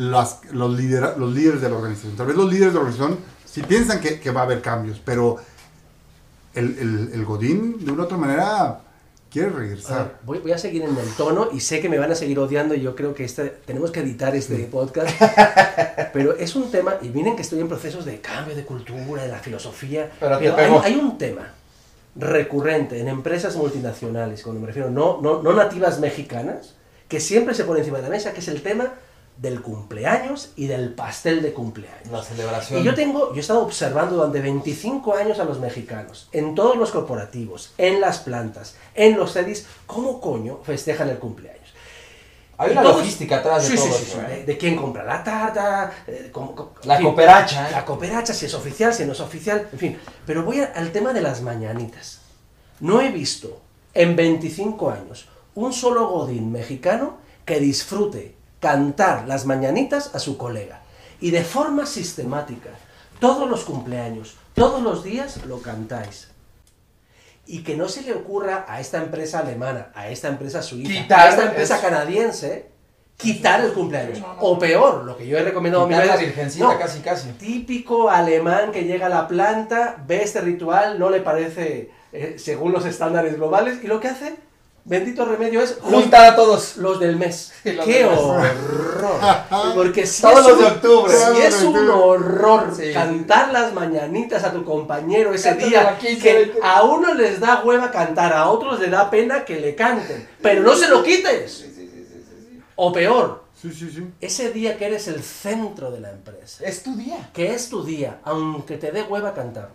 [0.00, 2.16] las- los, lidera- los líderes de la organización.
[2.16, 5.00] Tal vez los líderes de la organización sí piensan que, que va a haber cambios,
[5.04, 5.36] pero
[6.54, 8.80] el, el- el Godín, de una u otra manera,
[9.30, 10.18] quiere regresar.
[10.24, 12.74] voy, voy a seguir en el tono y sé que me van a seguir odiando
[12.74, 15.10] y yo creo que este, tenemos que editar este podcast.
[16.12, 19.28] Pero es un tema, y miren que estoy en procesos de cambio de cultura, de
[19.28, 20.10] la filosofía.
[20.18, 21.52] Pero te hay, hay un tema
[22.16, 26.74] recurrente en empresas multinacionales, cuando me refiero no, no, no nativas mexicanas,
[27.08, 28.94] que siempre se pone encima de la mesa, que es el tema
[29.40, 32.10] del cumpleaños y del pastel de cumpleaños.
[32.12, 32.80] La celebración.
[32.80, 36.76] Y yo tengo, yo he estado observando durante 25 años a los mexicanos, en todos
[36.76, 41.60] los corporativos, en las plantas, en los CEDIS, ¿cómo coño festejan el cumpleaños?
[42.58, 44.36] Hay una logística atrás de sí, todo sí, sí, eso, ¿eh?
[44.40, 47.72] de, de quién compra la tarta, eh, cómo- cómo- La fin, cooperacha, ¿eh?
[47.72, 49.98] La cooperacha, si es oficial, si no es oficial, en fin.
[50.26, 52.20] Pero voy a- al tema de las mañanitas.
[52.80, 53.58] No he visto
[53.94, 60.80] en 25 años un solo godín mexicano que disfrute cantar las mañanitas a su colega.
[61.20, 62.70] Y de forma sistemática,
[63.18, 66.28] todos los cumpleaños, todos los días lo cantáis.
[67.46, 71.26] Y que no se le ocurra a esta empresa alemana, a esta empresa suiza, Quitar
[71.26, 71.82] a esta empresa eso.
[71.84, 72.70] canadiense,
[73.16, 74.22] quitar el cumpleaños.
[74.38, 77.28] O peor, lo que yo he recomendado Quitar mil la veces, virgencita no, casi, casi.
[77.32, 82.72] típico alemán que llega a la planta, ve este ritual, no le parece eh, según
[82.72, 84.36] los estándares globales, y lo que hace,
[84.84, 86.76] bendito remedio, es Juntar a todos.
[86.76, 87.52] los del mes.
[87.64, 88.18] Los ¡Qué del mes.
[88.18, 89.20] horror!
[89.74, 91.12] Porque si Todos es los de octubre.
[91.14, 92.92] Si es un horror Sí.
[92.92, 96.58] cantar las mañanitas a tu compañero ese día, a 15, que 20.
[96.62, 100.62] a unos les da hueva cantar, a otros les da pena que le canten, pero
[100.62, 101.66] no se lo quites.
[102.76, 104.06] O peor, Sí, sí, sí.
[104.22, 107.28] ese día que eres el centro de la empresa Es tu día.
[107.34, 109.74] que es tu día, aunque te dé hueva cantarlo,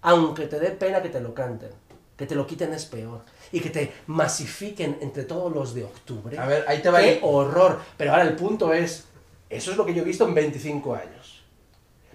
[0.00, 1.68] aunque te dé pena que te lo canten,
[2.16, 6.38] que te lo quiten es peor, y que te masifiquen entre todos los de octubre.
[6.38, 7.80] A ver, ahí te va ¡Qué horror!
[7.96, 9.04] Pero ahora el punto es,
[9.50, 11.44] eso es lo que yo he visto en 25 años.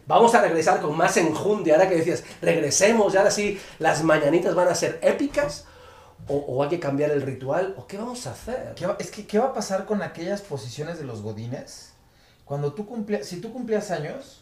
[0.08, 4.56] Vamos a regresar con más enjundia, ahora que decías, regresemos, y ahora sí, las mañanitas
[4.56, 5.66] van a ser épicas,
[6.28, 8.74] o, o hay que cambiar el ritual, o qué vamos a hacer.
[8.76, 11.94] ¿Qué va- es que, ¿qué va a pasar con aquellas posiciones de los godines?
[12.46, 14.42] Cuando tú cumplías, si tú cumplías años,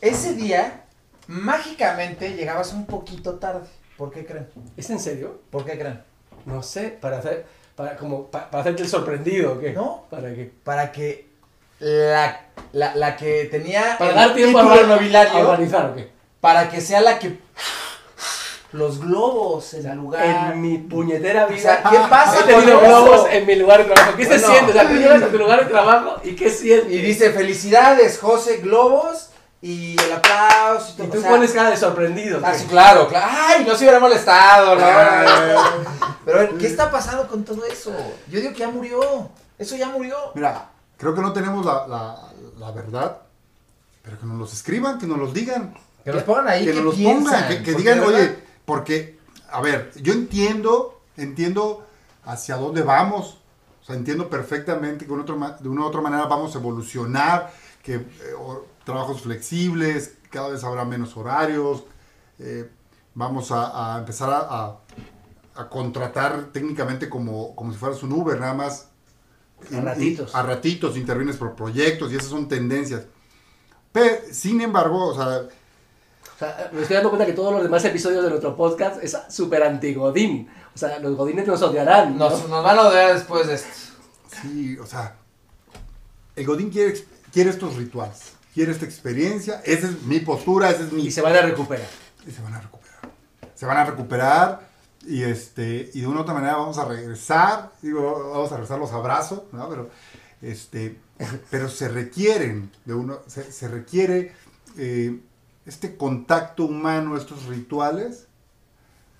[0.00, 0.84] ese día,
[1.26, 3.66] mágicamente, llegabas un poquito tarde.
[3.96, 4.46] ¿Por qué creen?
[4.76, 5.40] ¿Es en serio?
[5.50, 6.02] ¿Por qué creen?
[6.44, 9.72] No sé, para hacer, para, como, pa- para hacerte el sorprendido, ¿o qué?
[9.72, 10.04] No.
[10.10, 10.52] ¿Para qué?
[10.64, 11.26] Para que
[11.78, 12.40] la,
[12.72, 16.08] la, la que tenía Para el dar tiempo a nobiliario a urbanizar, ¿o qué?
[16.40, 17.38] para que sea la que
[18.72, 20.52] los globos en el lugar.
[20.52, 21.56] En mi puñetera vida.
[21.58, 24.16] O sea, ¿qué pasa He tenido globos en mi lugar de trabajo.
[24.16, 24.46] ¿Qué se Bueno.
[24.48, 24.70] siente?
[24.70, 26.92] O sea, tú llegas a tu lugar de trabajo y ¿qué sientes?
[26.92, 29.30] Y dice, felicidades, José, globos
[29.68, 30.92] y el aplauso.
[30.92, 31.08] Y todo.
[31.08, 32.40] tú O sea, pones cara de sorprendido.
[32.44, 33.26] Ah, claro, claro.
[33.30, 34.80] Ay, no se hubiera molestado, ¿no?
[36.24, 37.92] Pero, a ver, ¿qué está pasando con todo eso?
[38.28, 39.30] Yo digo que ya murió.
[39.58, 40.16] Eso ya murió.
[40.34, 42.16] Mira, creo que no tenemos la, la,
[42.58, 43.18] la verdad,
[44.02, 45.74] pero que nos los escriban, que nos los digan.
[46.04, 49.18] Que los pongan ahí, que ¿qué nos los pongan, que, que digan, verdad- oye, porque,
[49.50, 51.84] a ver, yo entiendo, entiendo
[52.24, 53.38] hacia dónde vamos,
[53.82, 56.54] o sea, entiendo perfectamente que de una, otra ma- de una u otra manera vamos
[56.54, 57.52] a evolucionar,
[57.86, 58.04] que eh,
[58.36, 61.84] o- trabajos flexibles, cada vez habrá menos horarios,
[62.40, 62.68] eh,
[63.14, 64.80] vamos a, a empezar a, a-
[65.54, 68.88] a contratar técnicamente como, como si fueras un Uber, nada más.
[69.74, 70.34] A ratitos.
[70.34, 73.04] a ratitos, intervienes por proyectos y esas son tendencias.
[73.92, 75.48] Pero, sin embargo, o sea,
[76.34, 79.16] O sea, me estoy dando cuenta que todos los demás episodios de nuestro podcast es
[79.30, 80.50] súper anti-godín.
[80.74, 82.18] O sea, los godines nos odiarán.
[82.18, 82.28] ¿no?
[82.28, 83.68] Nos, nos van a odiar después de esto.
[84.42, 85.16] Sí, o sea,
[86.36, 86.92] el Godín quiere,
[87.36, 91.04] quiere estos rituales, quiere esta experiencia, esa es mi postura, esa es mi...
[91.04, 91.86] Y se van a recuperar.
[92.26, 92.98] y se van a recuperar.
[93.54, 94.66] Se van a recuperar
[95.06, 98.78] y, este, y de una u otra manera vamos a regresar, digo, vamos a regresar
[98.78, 99.68] los abrazos, ¿no?
[99.68, 99.90] Pero,
[100.40, 100.98] este,
[101.50, 104.32] pero se requieren, de uno, se, se requiere
[104.78, 105.20] eh,
[105.66, 108.28] este contacto humano, estos rituales,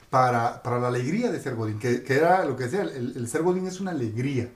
[0.08, 3.28] para, para la alegría de ser Godín, que, que era lo que decía, el, el
[3.28, 4.48] ser Godín es una alegría.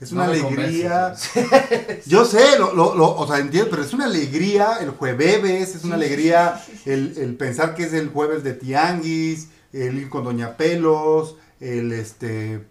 [0.00, 1.14] Es una No alegría.
[1.34, 2.06] convences.
[2.06, 5.84] Yo sé, lo, lo, lo- o sea, entiendo, pero es una alegría el jueves, es
[5.84, 10.56] una alegría el, el pensar que es el jueves de Tianguis, el ir con Doña
[10.56, 12.66] Pelos, el este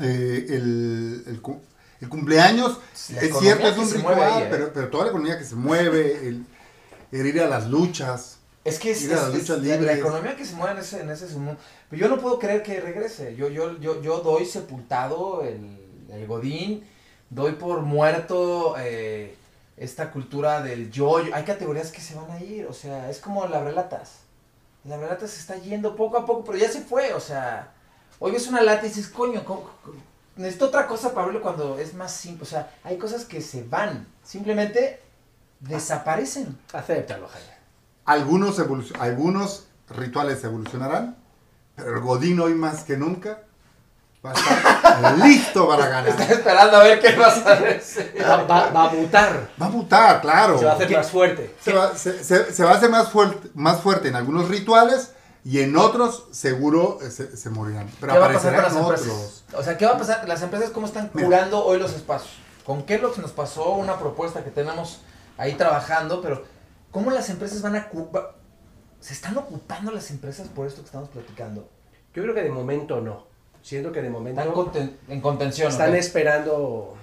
[0.00, 1.60] eh, el, el cu-
[2.00, 2.78] el cumpleaños,
[3.12, 4.48] La es cierto, es un ritual, ahí, ¿eh?
[4.50, 6.46] pero, pero toda la economía que se mueve, el,
[7.12, 8.38] el ir a las luchas.
[8.64, 11.56] Es que es, la, la economía que se mueve en ese, en ese sumo-
[11.88, 13.34] Pero yo no puedo creer que regrese.
[13.36, 15.79] Yo, yo, yo, yo doy sepultado el,
[16.12, 16.84] el Godín,
[17.30, 19.36] doy por muerto eh,
[19.76, 21.34] esta cultura del yo, yo.
[21.34, 24.18] Hay categorías que se van a ir, o sea, es como la relatas.
[24.84, 27.72] La relata se está yendo poco a poco, pero ya se fue, o sea.
[28.18, 29.98] Hoy ves una lata y dices, coño, ¿cómo- cómo?
[30.36, 32.44] necesito otra cosa para verlo cuando es más simple.
[32.44, 35.00] O sea, hay cosas que se van, simplemente
[35.60, 36.58] desaparecen.
[36.72, 37.52] Acéptalo, Jaime.
[38.06, 38.58] Algunos,
[38.98, 41.16] algunos rituales evolucionarán,
[41.76, 43.42] pero el Godín hoy más que nunca
[44.24, 46.08] va a estar listo para ganar.
[46.08, 48.14] Está esperando a ver qué vas a decir.
[48.20, 49.50] Va, va- va a mutar.
[49.60, 50.58] Va a mutar, claro.
[50.58, 51.54] Se va a hacer ¿Qué- más fuerte.
[51.60, 55.12] se va, se- se- se va a hacer más fuerte, más fuerte en algunos rituales
[55.44, 57.88] y en otros seguro eh, se, se morirán.
[58.00, 59.06] Pero ¿Qué va a pasar con las empresas?
[59.08, 59.44] otros.
[59.54, 60.28] O sea, ¿qué va a pasar?
[60.28, 61.26] Las empresas, ¿cómo están Mira.
[61.26, 62.34] curando hoy los espacios?
[62.66, 65.00] Con Kellogg's nos pasó una propuesta que tenemos
[65.38, 66.44] ahí trabajando, pero
[66.90, 67.88] ¿cómo las empresas van a...
[69.00, 71.66] ¿Se están ocupando las empresas por esto que estamos platicando?
[72.14, 73.29] Yo creo que de momento no.
[73.62, 75.68] Siento que de momento Están conten- en contención.
[75.70, 75.96] están ¿ok?
[75.96, 76.94] esperando.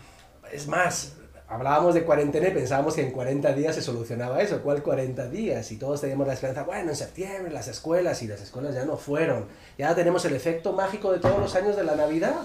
[0.51, 1.13] Es más,
[1.47, 4.61] hablábamos de cuarentena y pensábamos que en 40 días se solucionaba eso.
[4.61, 5.71] ¿Cuál 40 días?
[5.71, 8.97] Y todos teníamos la esperanza, bueno, en septiembre las escuelas y las escuelas ya no
[8.97, 9.45] fueron.
[9.77, 12.35] Ya tenemos el efecto mágico de todos los años de la Navidad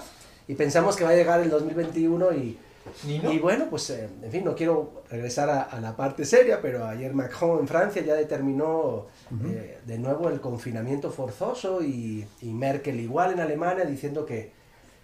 [0.47, 2.57] y pensamos que va a llegar el 2021 y,
[3.07, 6.85] Y bueno, pues eh, en fin, no quiero regresar a, a la parte seria, pero
[6.85, 9.07] ayer Macron en Francia ya determinó
[9.45, 14.51] eh, de nuevo el confinamiento forzoso y, y Merkel igual en Alemania diciendo que,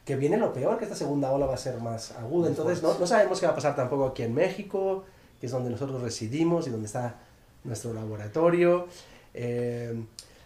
[0.06, 2.42] que viene lo peor, que esta segunda ola va a ser más aguda.
[2.42, 5.06] Muy Entonces no, no sabemos qué va a pasar tampoco aquí en México,
[5.40, 7.16] que es donde nosotros residimos y donde está
[7.64, 8.88] nuestro laboratorio.
[9.34, 10.04] Eh,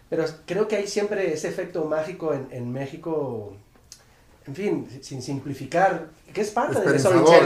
[0.08, 3.54] pero creo que hay siempre ese efecto mágico en, en México,
[4.46, 6.96] en fin, sin simplificar, que es parte del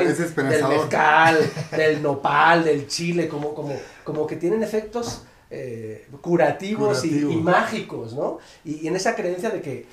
[0.02, 7.04] es del mezcal, del nopal, del chile, como, como, como que tienen efectos eh, curativos.
[7.04, 8.38] y- mágicos, ¿no?
[8.64, 9.86] Y, y en esa creencia de que,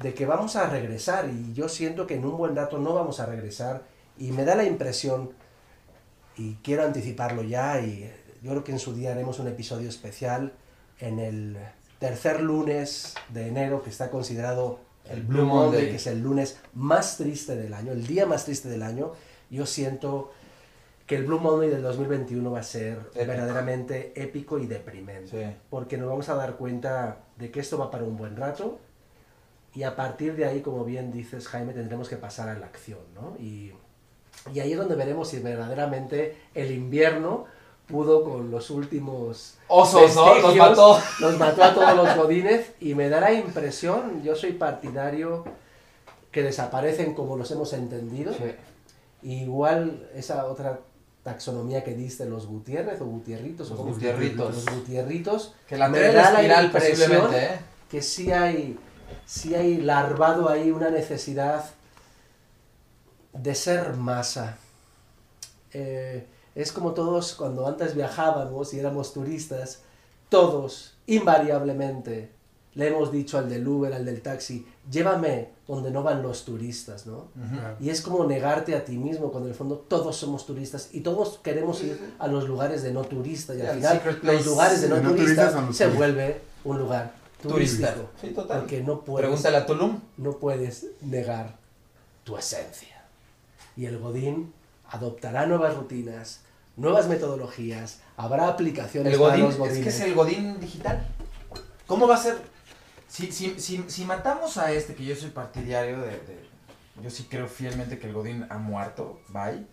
[0.00, 3.18] de que vamos a regresar, y yo siento que en un buen rato no vamos
[3.20, 3.82] a regresar,
[4.18, 5.30] y me da la impresión,
[6.36, 8.08] y quiero anticiparlo ya, y
[8.42, 10.52] yo creo que en su día haremos un episodio especial
[11.00, 11.56] en el
[11.98, 14.78] tercer lunes de enero, que está considerado
[15.10, 15.90] el Blue Blue Monday, Monday.
[15.90, 19.12] que es el lunes más triste del año, el día más triste del año.
[19.50, 20.32] Yo siento
[21.06, 23.26] que el Blue Monday del 2021 va a ser Épico.
[23.26, 25.56] verdaderamente épico y deprimente Sí.
[25.68, 28.78] porque nos vamos a dar cuenta de que esto va para un buen rato
[29.74, 33.00] y a partir de ahí, como bien dices Jaime, tendremos que pasar a la acción,
[33.14, 33.36] ¿no?
[33.40, 33.72] Y,
[34.54, 37.46] y ahí es donde veremos si verdaderamente el invierno
[37.92, 40.34] pudo con los últimos Osos, ¿no?
[40.38, 40.98] Los mató.
[41.20, 45.44] nos mató a todos los godines y me da la impresión, yo soy partidario
[46.32, 48.44] que desaparecen como los hemos entendido, Sí.
[49.24, 50.80] Igual esa otra
[51.22, 54.54] taxonomía que diste los Gutiérrez o Gutierritos o Los cómo- Gutierritos.
[54.56, 57.60] los Gutierritos Que la me da la espiral impresión ¿eh?
[57.88, 58.76] que sí hay
[59.24, 61.64] sí hay larvado ahí una necesidad
[63.34, 64.56] de ser masa
[65.74, 69.80] Eh, es como todos cuando antes viajábamos y éramos turistas
[70.28, 72.30] todos invariablemente
[72.74, 77.06] le hemos dicho al del Uber al del taxi llévame donde no van los turistas
[77.06, 77.28] no
[77.80, 81.00] y es como negarte a ti mismo, cuando en el fondo todos somos turistas y
[81.00, 83.56] todos queremos ir a los lugares de no turistas.
[83.56, 87.12] Y al al final los lugares de no, De no los se vuelve un lugar
[87.42, 87.94] Turista.
[87.94, 88.10] turístico.
[88.20, 88.60] Sí, total.
[88.60, 90.00] Porque no puedes, Pregúntale a Tulum.
[90.18, 91.56] no puedes negar
[92.24, 93.04] tu esencia.
[93.76, 94.52] Y el Godín
[94.92, 96.42] adoptará nuevas rutinas,
[96.76, 99.82] nuevas metodologías, habrá aplicaciones El para Godín, los es Godines.
[99.82, 101.06] que es el Godín digital.
[101.86, 102.38] ¿Cómo va a ser?
[103.08, 106.48] Si, si, si, si matamos a este, que yo soy partidario de, de-
[107.02, 109.66] Yo sí creo fielmente que el Godín ha muerto, bye.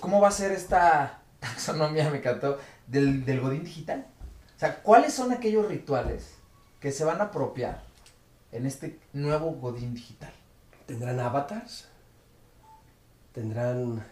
[0.00, 4.06] ¿Cómo va a ser esta taxonomía, me encantó, del, del Godín digital?
[4.56, 6.34] O sea, ¿cuáles son aquellos rituales
[6.80, 7.82] que se van a apropiar
[8.52, 10.32] en este nuevo Godín digital?
[10.86, 11.88] ¿Tendrán avatars?
[13.32, 14.04] ¿Tendrán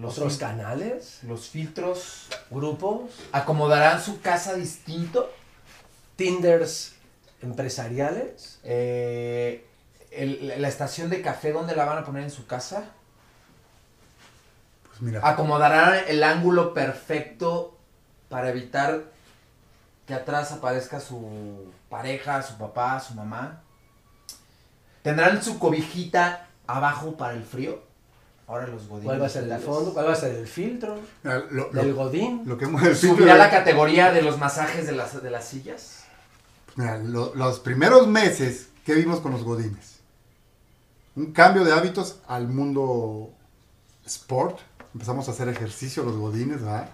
[0.00, 1.18] Los, otros canales?
[1.22, 3.10] los filtros ¿Grupos?
[3.32, 5.30] acomodarán su casa distinto.
[6.16, 6.94] ¿Tinders
[7.42, 8.58] empresariales?
[8.64, 9.66] Eh,
[10.10, 12.84] el- la estación de café, ¿dónde la van a poner en su casa?
[14.88, 17.76] Pues mira, Acomodarán el ángulo perfecto
[18.28, 19.04] para evitar
[20.06, 23.62] que atrás aparezca su pareja, su papá, su mamá.
[25.02, 27.82] Tendrán su cobijita abajo para el frío.
[28.50, 29.04] Ahora los godines.
[29.04, 29.94] ¿Cuál va a ser el fondo?
[29.94, 30.98] ¿Cuál va a ser el filtro?
[31.22, 32.42] lo, lo- ¿Del Godín?
[32.46, 36.00] lo que el ¿Subirá la categoría de los masajes de las, de las sillas?
[36.74, 40.00] Mira, lo- los primeros meses que vimos con los godines,
[41.14, 43.30] un cambio de hábitos al mundo
[44.04, 44.58] sport.
[44.94, 46.88] Empezamos a hacer ejercicio los godines, ¿verdad?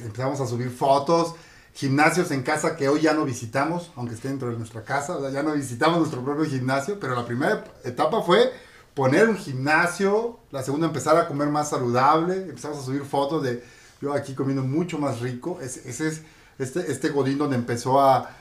[0.00, 1.34] Empezamos a subir fotos,
[1.72, 5.32] gimnasios en casa que hoy ya no visitamos, aunque esté dentro de nuestra casa, ¿verdad?
[5.32, 8.52] ya no visitamos nuestro propio gimnasio, pero la primera etapa fue
[9.00, 13.64] poner un gimnasio, la segunda empezar a comer más saludable, empezamos a subir fotos de
[13.98, 16.20] yo aquí comiendo mucho más rico, ese, es
[16.58, 18.36] este, este godín donde empezó a,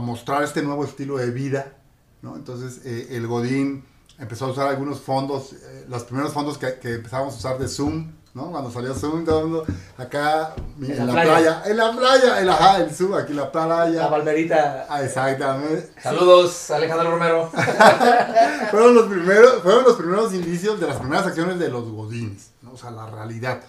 [0.00, 1.76] mostrar este nuevo estilo de vida,
[2.22, 2.36] ¿no?
[2.36, 3.84] Entonces eh, el Godín
[4.18, 7.68] empezó a usar algunos fondos, eh, los primeros fondos que, que empezábamos a usar de
[7.68, 8.50] Zoom, ¿no?
[8.50, 11.62] Cuando salió Zoom, todo el mundo acá en, la, playa.
[11.64, 14.02] en la playa, el, ajá, el Zoom, aquí la playa.
[14.02, 14.86] La palmerita.
[14.90, 15.90] Ah, exactamente.
[16.00, 17.50] Saludos, Alejandro Romero.
[18.70, 22.72] fueron los primeros, fueron los primeros indicios de las primeras acciones de los Godines, ¿no?
[22.72, 23.62] O sea, la realidad.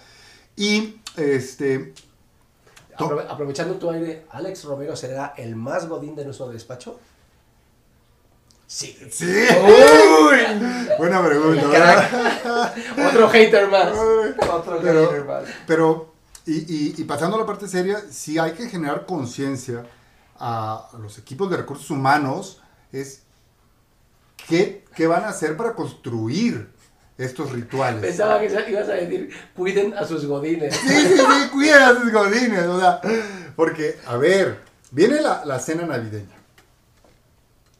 [0.54, 1.94] Y este
[2.98, 6.98] Aprove- aprovechando tu aire, ¿Alex Romero será el más Godín de nuestro despacho?
[8.70, 8.94] Sí.
[9.10, 9.24] sí.
[9.26, 10.36] Uy,
[10.98, 11.66] Buena pregunta.
[11.68, 12.74] ¿verdad?
[13.08, 13.88] Otro hater más.
[13.92, 15.44] otro Pero- hater más.
[15.66, 19.84] Pero, y, y- y pasando a la parte seria, sí hay que generar conciencia
[20.38, 22.60] a los equipos de recursos humanos,
[22.92, 23.22] es
[24.48, 26.68] qué, qué van a hacer para construir
[27.16, 28.00] estos rituales.
[28.02, 30.76] Pensaba que ibas a decir, cuiden a sus Godines.
[30.76, 33.00] Sí, sí, sí, cuiden a sus godines, o sea,
[33.56, 34.60] porque, a ver,
[34.92, 36.36] viene la, la cena navideña.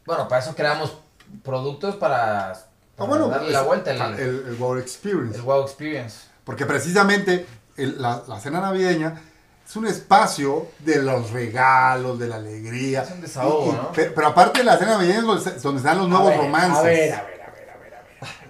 [0.09, 0.97] Bueno, para eso creamos
[1.43, 2.55] productos para, Ah,
[2.97, 5.35] para bueno, darle es- la vuelta, el, ah, el, el Wow Experience.
[5.37, 6.21] el wow experience.
[6.43, 7.45] Porque precisamente
[7.77, 9.21] el- la, la cena navideña
[9.67, 13.03] es un espacio de los regalos, de la alegría.
[13.03, 13.91] Es un desahogo, Y- y- ¿no?
[13.93, 16.79] Pero, pero aparte la cena navideña es donde, están los nuevos A ver, romances.
[16.79, 17.93] A ver, a ver, a ver, a ver.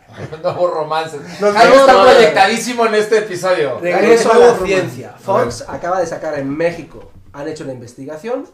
[0.07, 0.39] A ver.
[0.41, 1.19] Nuevos romances.
[1.41, 2.15] Los nuevos está romances.
[2.15, 3.79] proyectadísimo en este episodio.
[3.81, 5.13] Regreso a la ciencia.
[5.19, 8.47] Fox acaba de sacar en México, han hecho una investigación,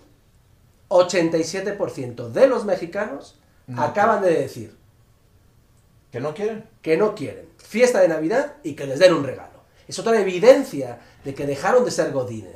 [0.90, 3.82] 87% de los mexicanos No.
[3.82, 4.78] acaban de decir
[6.12, 6.66] ¿Que no quieren?
[6.82, 9.64] que no quieren fiesta de Navidad y que les den un regalo.
[9.88, 12.56] Es otra evidencia de que dejaron de ser godines.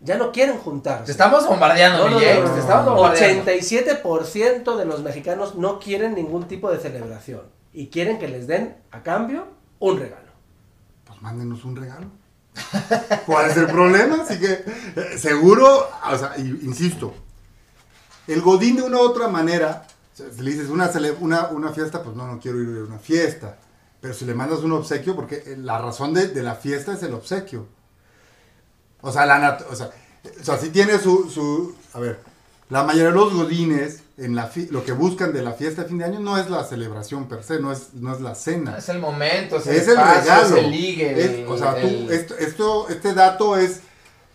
[0.00, 1.06] Ya no quieren juntarse.
[1.06, 2.94] Te estamos bombardeando, No, no, mi James, no, no, te estamos no.
[2.94, 3.50] bombardeando.
[3.50, 7.42] 87% de los mexicanos no quieren ningún tipo de celebración
[7.72, 9.48] y quieren que les den a cambio
[9.80, 10.30] un regalo.
[11.04, 12.06] Pues mándenos un regalo.
[13.26, 14.22] ¿Cuál es el problema?
[14.22, 17.12] Así que, eh, seguro, o sea, insisto,
[18.28, 22.14] el Godín de una u otra manera, si le dices una, una, una fiesta, pues
[22.16, 23.56] no, no quiero ir a una fiesta.
[24.00, 27.02] Pero si le mandas un obsequio, porque eh, la razón de, de la fiesta es
[27.02, 27.66] el obsequio.
[29.00, 29.90] O sea, la o sea,
[30.40, 32.18] o sea, sí tiene su, su, a ver,
[32.68, 35.88] la mayoría de los godines, en la fi- lo que buscan de la fiesta de
[35.88, 38.76] fin de año no es la celebración per se, no es, no es la cena.
[38.76, 40.56] Es el momento, es el, Es el espacio, regalo.
[40.56, 41.42] es el ligue.
[41.42, 41.86] Es- o sea, tú,
[42.40, 43.80] esto- este dato es.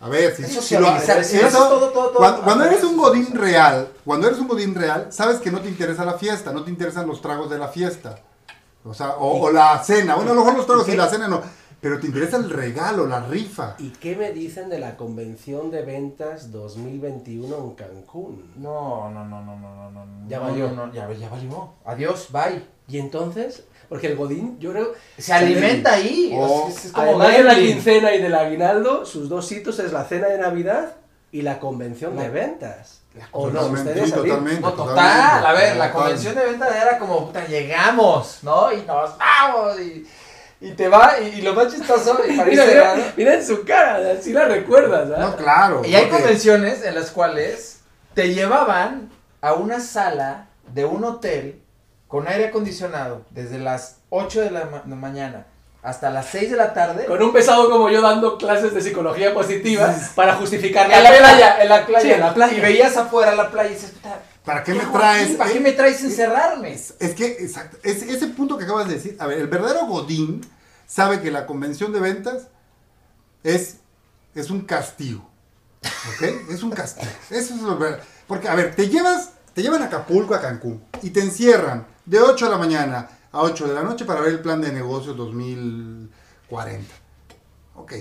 [0.04, 0.88] A ver, si, Es si lo-
[1.24, 4.74] si eso- todo, todo, todo, cuando, cuando eres un godín real, cuando eres un godín
[4.74, 7.68] real, sabes que no te interesa la fiesta, no te interesan los tragos de la
[7.68, 8.18] fiesta.
[8.84, 10.14] O sea, o, o la cena.
[10.14, 11.40] Bueno, a lo mejor los tragos y la cena no.
[11.84, 13.74] Pero te interesa el regalo, la rifa.
[13.78, 18.52] ¿Y qué me dicen de la convención de ventas 2021 en Cancún?
[18.56, 20.26] No, no, no, no, no, no, no.
[20.26, 20.70] Ya no, valió.
[20.70, 21.74] no, no, ya, ya valió.
[21.84, 22.64] Adiós, bye.
[22.88, 24.94] Y entonces, porque el Godín, yo creo...
[25.18, 26.34] Se alimenta ahí.
[26.34, 26.68] Oh.
[26.68, 29.78] o sea, es, es como Además de la quincena y del aguinaldo, sus dos hitos
[29.78, 30.96] es la cena de Navidad
[31.32, 33.02] y la convención de ventas.
[33.14, 33.66] la ¿O no?
[33.66, 34.62] Ustedes sí, totalmente.
[34.62, 34.94] No, total.
[34.94, 38.72] totalmente, A ver, la convención de venta era como, puta, llegamos, ¿no?
[38.72, 39.78] Y nos vamos.
[39.80, 40.06] Y,
[40.68, 41.18] y te va.
[41.20, 44.32] Y, y lo más chistoso, y para ir Mira, mira, mira en su cara, así
[44.32, 45.20] la recuerdas, ¿ah?
[45.20, 45.82] No, claro.
[45.84, 47.80] Y hay porque- convenciones en las cuales
[48.14, 49.10] te llevaban
[49.40, 51.60] a una sala de un hotel
[52.08, 55.46] con aire acondicionado desde las 8 de la ma- mañana
[55.82, 57.04] hasta las 6 de la tarde.
[57.04, 61.62] Con un pesado como yo dando clases de psicología positiva para justificar en la playa,
[61.62, 62.00] en la playa.
[62.02, 62.56] Sí, en la playa.
[62.56, 65.26] Y veías afuera la playa y dices, puta, ¿Para qué ¿qué me traes?
[65.28, 65.34] aquí?
[65.36, 66.72] ¿Para qué me traes encerrarme?
[66.72, 69.86] Es, es que, exacto, es- ese punto que acabas de decir, a ver, el verdadero
[69.86, 70.40] Godín
[70.86, 72.48] sabe que la convención de ventas
[73.42, 73.76] es,
[74.34, 75.28] es un castigo,
[75.82, 76.50] ¿ok?
[76.50, 79.86] Es un castigo, eso es lo ver- Porque, a ver, te llevas, te llevan a
[79.86, 83.82] Acapulco, a Cancún, y te encierran de 8 de la mañana a 8 de la
[83.82, 86.94] noche para ver el plan de negocios 2040,
[87.76, 87.92] ok.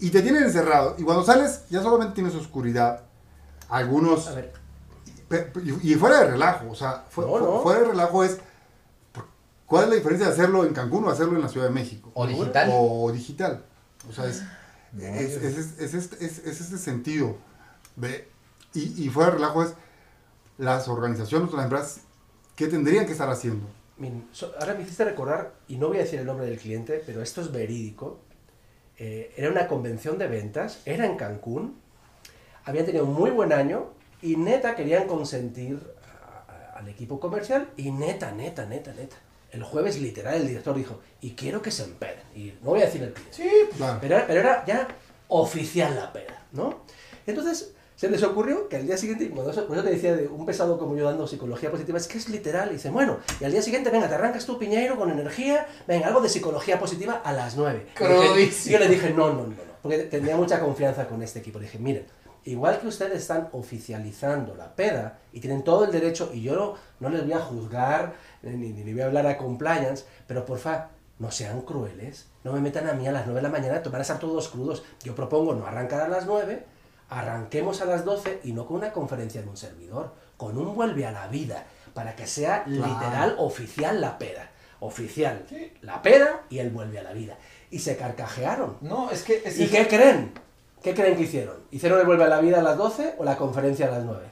[0.00, 3.04] Y te tienen encerrado, y cuando sales ya solamente tienes oscuridad,
[3.68, 4.28] algunos...
[4.28, 4.52] A ver,
[5.82, 7.60] Y, fuera de relajo, o sea, fu- No, no.
[7.62, 8.38] fuera de relajo es.
[9.66, 12.10] ¿Cuál es la diferencia de hacerlo en Cancún o hacerlo en la Ciudad de México?
[12.14, 12.70] O digital.
[12.72, 13.64] O digital.
[14.08, 14.42] O sea, es,
[14.92, 17.36] No, es, es, es- es este, es- es este sentido.
[17.96, 18.26] de-
[18.72, 19.74] y, y fuera de relajo es
[20.56, 22.00] las organizaciones o las empresas,
[22.56, 23.66] ¿qué tendrían que estar haciendo?
[24.60, 27.40] ahora me hiciste recordar, y no voy a decir el nombre del cliente, pero esto
[27.40, 28.20] es verídico.
[28.96, 31.76] Eh, era una convención de ventas, era en Cancún,
[32.64, 33.86] habían tenido un muy buen año
[34.22, 39.16] y neta querían consentir a- a- al equipo comercial y neta, neta, neta, neta.
[39.50, 42.20] El jueves literal el director dijo, y quiero que se empeden.
[42.34, 43.34] Y no voy a decir el cliente.
[43.36, 43.98] Sí, Claro.
[44.00, 44.88] Pero, pero era ya
[45.28, 46.82] oficial la peda, ¿no?
[47.26, 50.46] Entonces se les ocurrió que al día siguiente, cuando eso, eso te decía de un
[50.46, 52.68] pesado como yo dando psicología positiva, es que es literal.
[52.70, 56.06] Y dice, bueno, y al día siguiente, venga, te arrancas tu piñeiro con energía, venga,
[56.06, 57.80] algo de psicología positiva a las 9.
[57.80, 58.70] Y dije- Crudísimo.
[58.70, 61.58] y yo le dije, no, no, no, no, porque tenía mucha confianza con este equipo.
[61.58, 62.06] Le dije, miren,
[62.50, 66.74] igual que ustedes están oficializando la peda y tienen todo el derecho, y yo no,
[67.00, 70.88] no les voy a juzgar, eh, ni, voy a hablar a compliance, pero porfa,
[71.18, 73.96] no sean crueles, no me metan a mí a las 9 de la mañana, van
[73.96, 74.82] a estar todos crudos.
[75.02, 76.64] Yo propongo no arrancar a las 9,
[77.10, 81.06] arranquemos a las 12 y no con una conferencia de un servidor, con un vuelve
[81.06, 84.50] a la vida, para que sea literal oficial la peda.
[84.80, 85.44] Oficial
[85.82, 87.36] la peda y el vuelve a la vida.
[87.70, 88.76] Y se carcajearon.
[88.80, 89.42] No, es que.
[89.44, 90.32] es ¿Y es- qué creen?
[90.82, 91.56] ¿Qué creen que hicieron?
[91.70, 94.26] ¿Hicieron el vuelve a la vida a las 12 o la conferencia a las 9?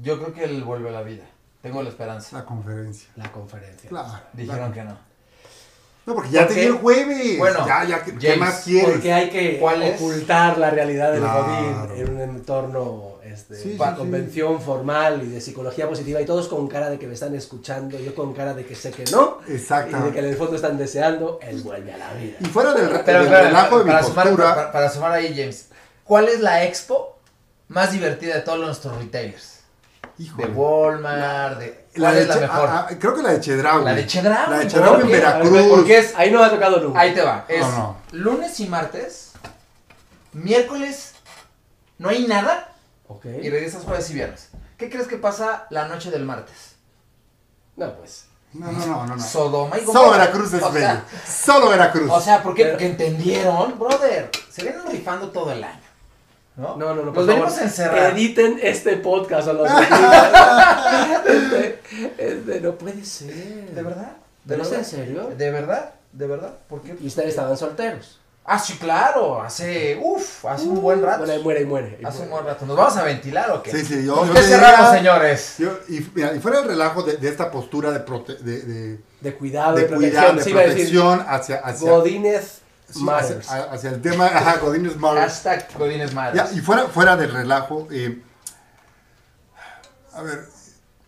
[0.00, 1.24] Yo creo que él vuelve a la vida.
[1.60, 2.36] Tengo la esperanza.
[2.38, 3.08] La conferencia.
[3.16, 3.88] La conferencia.
[3.88, 4.08] Claro.
[4.32, 4.96] Dijeron que no.
[6.04, 7.38] No, porque ya ¿Por te el jueves.
[7.38, 8.90] Bueno, ya, ya, ¿qué, qué James, más quieres?
[8.90, 11.44] Porque hay que ocultar la realidad del Claro.
[11.44, 13.94] Godín en un entorno este, Sí, de sí, sí.
[13.96, 18.00] convención formal y de psicología positiva y todos con cara de que me están escuchando,
[18.00, 20.08] yo con cara de que sé que no y Exactamente.
[20.08, 22.36] de que en el fondo están deseando el vuelve a la vida.
[22.40, 24.54] Y fuera del, Pero, del espera, relajo de mi para, sumar, postura.
[24.56, 25.68] para, para sumar ahí, James.
[26.04, 27.18] ¿Cuál es la expo
[27.68, 29.60] más divertida de todos nuestros retailers?
[30.18, 31.86] híjole, De Walmart, de.
[31.94, 32.68] la ¿Cuál de es la Che- mejor?
[32.68, 33.84] ah, ah, creo que la de Chedraui.
[33.84, 35.12] La de Chedraui, La de ¿por Chedraui en qué?
[35.12, 35.62] Veracruz.
[35.68, 36.14] Porque es.
[36.16, 37.00] Ahí no me ha tocado nunca.
[37.00, 37.44] Ahí te va.
[37.48, 37.96] Es No, no.
[38.12, 39.32] lunes y martes.
[40.32, 41.12] Miércoles
[41.98, 42.72] no hay nada.
[43.08, 43.26] Ok.
[43.42, 44.48] Y regresas jueves y viernes.
[44.78, 46.74] ¿Qué crees que pasa la noche del martes?
[47.76, 48.26] No, pues.
[48.52, 49.16] No, no, no, no.
[49.16, 49.22] no.
[49.22, 50.18] Sodoma y Solo Gomorra.
[50.18, 51.00] Veracruz es O sea, bello.
[51.26, 52.10] Solo Veracruz.
[52.10, 54.30] O sea, porque Pero- que entendieron, brother.
[54.50, 55.80] Se vienen rifando todo el año.
[56.56, 56.76] ¿No?
[56.76, 57.02] No, no, no.
[57.06, 58.12] Nos por venimos a encerrar.
[58.12, 59.68] Editen este podcast a los
[61.26, 61.80] este,
[62.18, 63.32] este no puede ser.
[63.70, 64.12] ¿De verdad?
[64.44, 64.78] ¿De ¿Pero es verdad?
[64.78, 65.30] en serio?
[65.36, 65.94] ¿De verdad?
[66.12, 66.52] ¿De verdad?
[66.68, 66.96] ¿Por qué?
[67.00, 68.18] Y ustedes estaban solteros.
[68.44, 69.40] Ah, sí, claro.
[69.40, 69.98] Hace.
[70.02, 71.24] Uf, hace un buen rato.
[71.24, 71.98] Bueno, y muere y muere.
[72.02, 72.66] y Hace un buen rato.
[72.66, 73.70] ¿Nos vamos a ventilar o qué?
[73.70, 75.54] Sí, sí, yo- ¿Con yo qué cerramos, señores?
[75.58, 78.98] Yo- y, mira, y fuera el relajo de, de esta postura de, prote- de, de,
[79.20, 80.22] De cuidado, de, de protección.
[80.24, 80.36] cuidado,
[80.74, 80.98] de Sí,
[81.28, 82.61] hacia, hacia, Godínez
[82.94, 83.48] sí, matters.
[83.50, 85.32] hacia, hacia el tema, ajá, Godínez Matters.
[85.42, 86.50] Hashtag Godines Madres.
[86.50, 88.22] Ya, y fuera, fuera del relajo, eh,
[90.14, 90.48] a ver,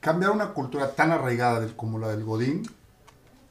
[0.00, 2.62] cambiar una cultura tan arraigada del- como la del Godín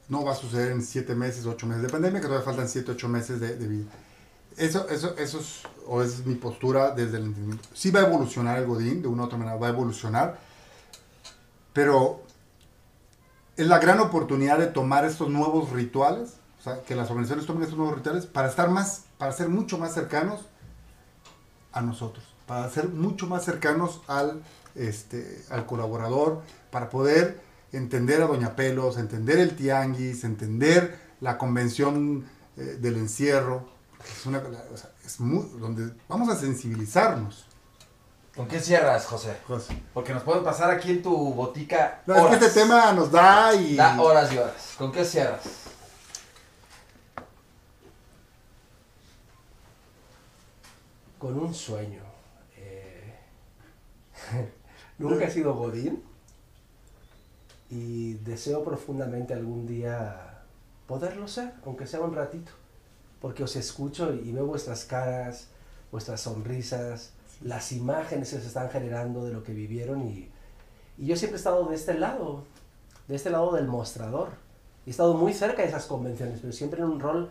[0.10, 2.92] no va a suceder en 7 meses, 8 meses de pandemia, que todavía faltan 7,
[2.92, 3.86] 8 meses de, de vida.
[4.58, 7.68] Eso, eso, eso es, o es mi postura desde el entendimiento.
[7.74, 10.38] Sí va a evolucionar el Godín, de una u otra manera va a evolucionar,
[11.72, 12.22] pero
[13.58, 17.64] es la gran oportunidad de tomar estos nuevos rituales, o sea, que las organizaciones tomen
[17.64, 20.46] estos nuevos rituales para estar más, para ser mucho más cercanos
[21.74, 24.42] a nosotros, para ser mucho más cercanos al,
[24.74, 26.42] este, al colaborador,
[26.72, 27.42] para poder
[27.74, 33.68] entender a Doña Pelos, entender el tianguis, entender la convención eh, del encierro.
[34.18, 34.38] Es una,
[34.74, 37.46] o sea, es muy, donde vamos a sensibilizarnos.
[38.38, 39.36] ¿Con qué cierras, José?
[39.46, 39.84] José.
[39.94, 42.02] Porque nos pueden pasar aquí en tu botica.
[42.06, 42.42] No, es que horas.
[42.42, 43.76] este tema nos da y...
[43.76, 44.76] Da horas y horas.
[44.78, 45.42] ¿Con qué cierras?
[51.24, 52.02] Con un sueño.
[52.58, 53.14] Eh,
[54.98, 56.04] Nunca he sido Godín
[57.70, 60.42] y deseo profundamente algún día
[60.86, 62.52] poderlo ser, aunque sea un ratito,
[63.22, 65.48] porque os escucho y veo vuestras caras,
[65.94, 70.30] vuestras sonrisas, las imágenes que se están generando de lo que vivieron y,
[70.98, 72.44] y yo siempre he estado de este lado,
[73.08, 74.32] de este lado del mostrador.
[74.86, 77.30] He estado muy cerca de esas convenciones, pero siempre en un rol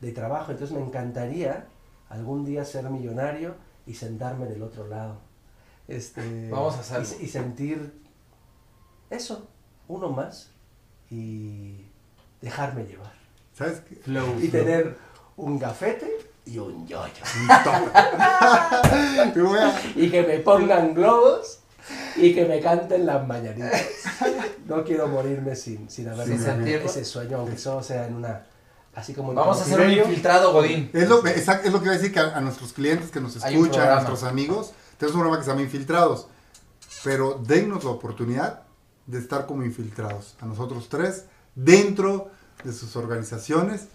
[0.00, 0.52] de trabajo.
[0.52, 1.66] Entonces me encantaría
[2.14, 3.56] algún día ser millonario
[3.86, 5.18] y sentarme del otro lado.
[5.88, 7.08] Este, Vamos a hacerlo.
[7.20, 8.00] Y, y sentir
[9.10, 9.48] eso,
[9.88, 10.50] uno más,
[11.10, 11.84] y
[12.40, 13.12] dejarme llevar.
[13.52, 13.96] ¿Sabes qué?
[13.96, 14.38] Flow.
[14.40, 14.96] Y tener
[15.36, 16.10] un gafete
[16.46, 17.12] y un yoyo.
[19.96, 21.60] Y que me pongan globos
[22.16, 23.82] y que me canten las mañanitas.
[24.66, 26.86] No quiero morirme sin, sin haber sentirlo.
[26.86, 28.46] ese sueño, aunque solo sea en una...
[28.94, 30.90] Así como Vamos a hacer un infiltrado Godín.
[30.92, 33.34] Es lo, es lo que iba a decir que a, a nuestros clientes que nos
[33.36, 36.28] escuchan, a nuestros amigos, tenemos un programa que se llama Infiltrados.
[37.02, 38.62] Pero dennos la oportunidad
[39.06, 41.24] de estar como infiltrados, a nosotros tres,
[41.54, 42.30] dentro
[42.62, 43.88] de sus organizaciones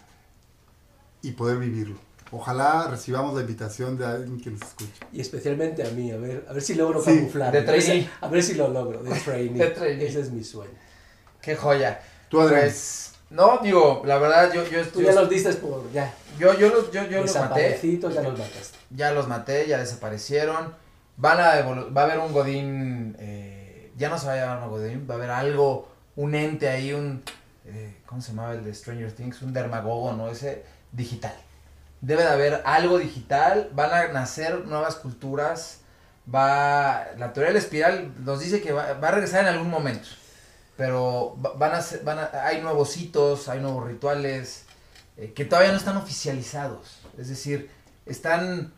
[1.22, 1.98] y poder vivirlo.
[2.32, 4.92] Ojalá recibamos la invitación de alguien que nos escuche.
[5.12, 7.52] Y especialmente a mí, a ver, a ver si logro Sí, camuflar.
[7.52, 8.10] de trainee.
[8.22, 9.58] A ver si lo logro, de trainee.
[9.58, 10.08] De trainee.
[10.08, 10.72] Ese es mi sueño.
[11.42, 12.00] Qué joya.
[12.30, 12.62] Tú, Adrián.
[12.66, 15.92] Pues, no, digo, la verdad, yo, yo Tú ya los diste por...
[15.92, 16.14] ya.
[16.40, 17.80] Yo, yo, los, yo, yo los maté.
[17.82, 18.78] Ya los mataste.
[18.90, 20.74] Ya los maté, ya desaparecieron.
[21.18, 23.16] Van a va a haber un Godín.
[23.20, 26.70] eh, ya no se va a llamar un Godín, va a haber algo, un ente
[26.70, 27.24] ahí, un.
[27.66, 29.42] eh, ¿Cómo se llamaba el de Stranger Things?
[29.42, 30.30] Un dermagogo, ¿no?
[30.30, 30.64] Ese
[30.94, 31.36] digital.
[32.02, 35.82] Debe de haber algo digital, van a nacer nuevas culturas.
[36.34, 37.08] Va.
[37.18, 40.08] La teoría de la espiral nos dice que va, va a regresar en algún momento.
[40.80, 44.64] Pero va- van a ser, van a, hay nuevos hitos, hay nuevos rituales
[45.18, 47.02] eh, que todavía no están oficializados.
[47.18, 47.70] Es decir,
[48.06, 48.72] están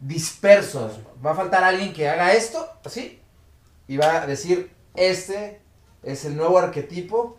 [0.00, 0.98] dispersos.
[1.24, 3.20] Va a faltar alguien que haga esto, así,
[3.86, 5.60] y va a decir, este
[6.02, 7.36] es el nuevo arquetipo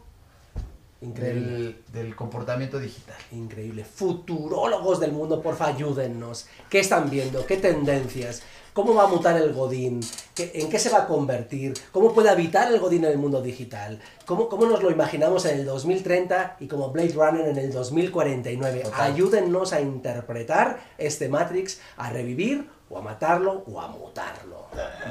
[1.05, 1.41] Increíble.
[1.51, 3.15] del, del comportamiento digital.
[3.31, 3.85] Increíble.
[3.85, 6.47] Futurólogos del mundo, porfa, ayúdennos.
[6.69, 7.45] ¿Qué están viendo?
[7.45, 8.41] ¿Qué tendencias?
[8.73, 10.01] ¿Cómo va a mutar el Godín?
[10.33, 11.73] ¿Qué- ¿En qué se va a convertir?
[11.93, 14.01] ¿Cómo puede habitar el Godín en el mundo digital?
[14.25, 18.79] ¿Cómo, cómo nos lo imaginamos en el 2030 y como Blade Runner en el 2049?
[18.79, 19.01] Total.
[19.13, 24.65] Ayúdennos a interpretar este Matrix, a revivir o a matarlo o a mutarlo.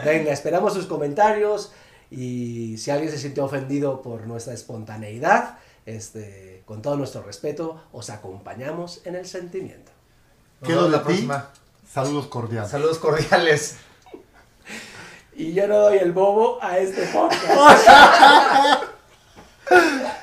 [0.05, 1.73] Venga, esperamos sus comentarios
[2.11, 5.57] y si alguien se siente ofendido por nuestra espontaneidad,
[5.87, 9.93] este, con todo nuestro respeto, os acompañamos en el sentimiento.
[10.61, 11.51] Nos Quedo de la próxima.
[11.91, 12.71] Saludos cordiales.
[12.71, 13.77] Saludos cordiales.
[15.35, 18.85] Y yo no doy el bobo a este podcast.